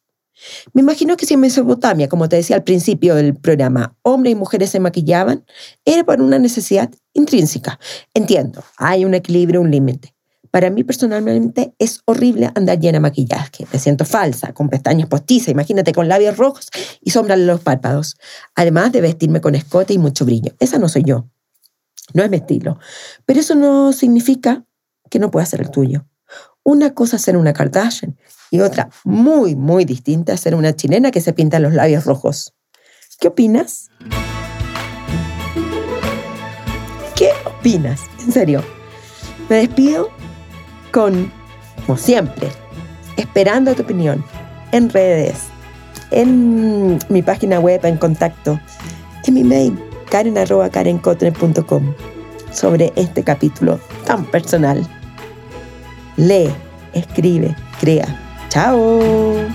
Me 0.73 0.83
imagino 0.83 1.17
que 1.17 1.27
si 1.27 1.35
en 1.35 1.41
Mesopotamia, 1.41 2.09
como 2.09 2.29
te 2.29 2.37
decía 2.37 2.57
al 2.57 2.65
principio 2.65 3.15
del 3.15 3.35
programa, 3.35 3.97
hombres 4.03 4.33
y 4.33 4.35
mujeres 4.37 4.71
se 4.71 4.81
maquillaban, 4.81 5.45
era 5.85 6.05
por 6.05 6.21
una 6.21 6.39
necesidad 6.39 6.91
intrínseca. 7.13 7.79
Entiendo, 8.15 8.63
hay 8.77 9.05
un 9.05 9.15
equilibrio, 9.15 9.61
un 9.61 9.71
límite. 9.71 10.15
Para 10.51 10.71
mí 10.71 10.83
personalmente 10.83 11.75
es 11.79 12.01
horrible 12.07 12.51
andar 12.55 12.79
llena 12.79 12.97
de 12.97 13.01
maquillaje. 13.01 13.67
Me 13.73 13.79
siento 13.79 14.05
falsa, 14.05 14.53
con 14.55 14.69
pestañas 14.69 15.09
postizas, 15.09 15.49
imagínate 15.49 15.93
con 15.93 16.09
labios 16.09 16.37
rojos 16.37 16.69
y 17.03 17.11
sombra 17.11 17.35
en 17.35 17.47
los 17.47 17.61
párpados. 17.61 18.17
Además 18.55 18.93
de 18.93 19.03
vestirme 19.03 19.41
con 19.41 19.55
escote 19.55 19.93
y 19.93 19.99
mucho 19.99 20.25
brillo. 20.25 20.53
Esa 20.59 20.79
no 20.79 20.89
soy 20.89 21.05
yo. 21.05 21.29
No 22.15 22.23
es 22.23 22.31
mi 22.31 22.39
estilo. 22.39 22.79
Pero 23.27 23.41
eso 23.41 23.55
no 23.55 23.93
significa 23.93 24.65
que 25.11 25.19
no 25.19 25.31
pueda 25.31 25.45
ser 25.45 25.61
el 25.61 25.71
tuyo. 25.71 26.07
Una 26.63 26.95
cosa 26.95 27.17
es 27.17 27.23
ser 27.23 27.37
una 27.37 27.53
Kardashian 27.53 28.17
y 28.51 28.61
otra 28.61 28.89
muy, 29.05 29.55
muy 29.57 29.85
distinta 29.85 30.37
ser 30.37 30.55
una 30.55 30.75
chilena 30.75 31.11
que 31.11 31.21
se 31.21 31.33
pinta 31.33 31.59
los 31.59 31.73
labios 31.73 32.05
rojos. 32.05 32.55
¿Qué 33.21 33.29
opinas? 33.29 33.91
¿Qué 37.17 37.31
opinas? 37.45 38.03
En 38.21 38.33
serio. 38.33 38.63
Me 39.49 39.57
despido 39.57 40.11
con, 40.93 41.33
como 41.87 41.99
siempre, 41.99 42.49
esperando 43.17 43.75
tu 43.75 43.83
opinión 43.83 44.25
en 44.73 44.91
redes, 44.91 45.45
en 46.11 46.99
mi 47.09 47.23
página 47.23 47.59
web, 47.59 47.85
en 47.85 47.97
contacto, 47.97 48.61
en 49.27 49.35
mi 49.35 49.43
mail, 49.43 49.79
karen.karenkotner.com, 50.11 51.95
sobre 52.53 52.93
este 52.95 53.25
capítulo 53.25 53.81
tan 54.05 54.25
personal. 54.27 54.87
Lee, 56.17 56.51
escribe, 56.93 57.57
crea. 57.81 58.28
¡Chao! 58.49 59.47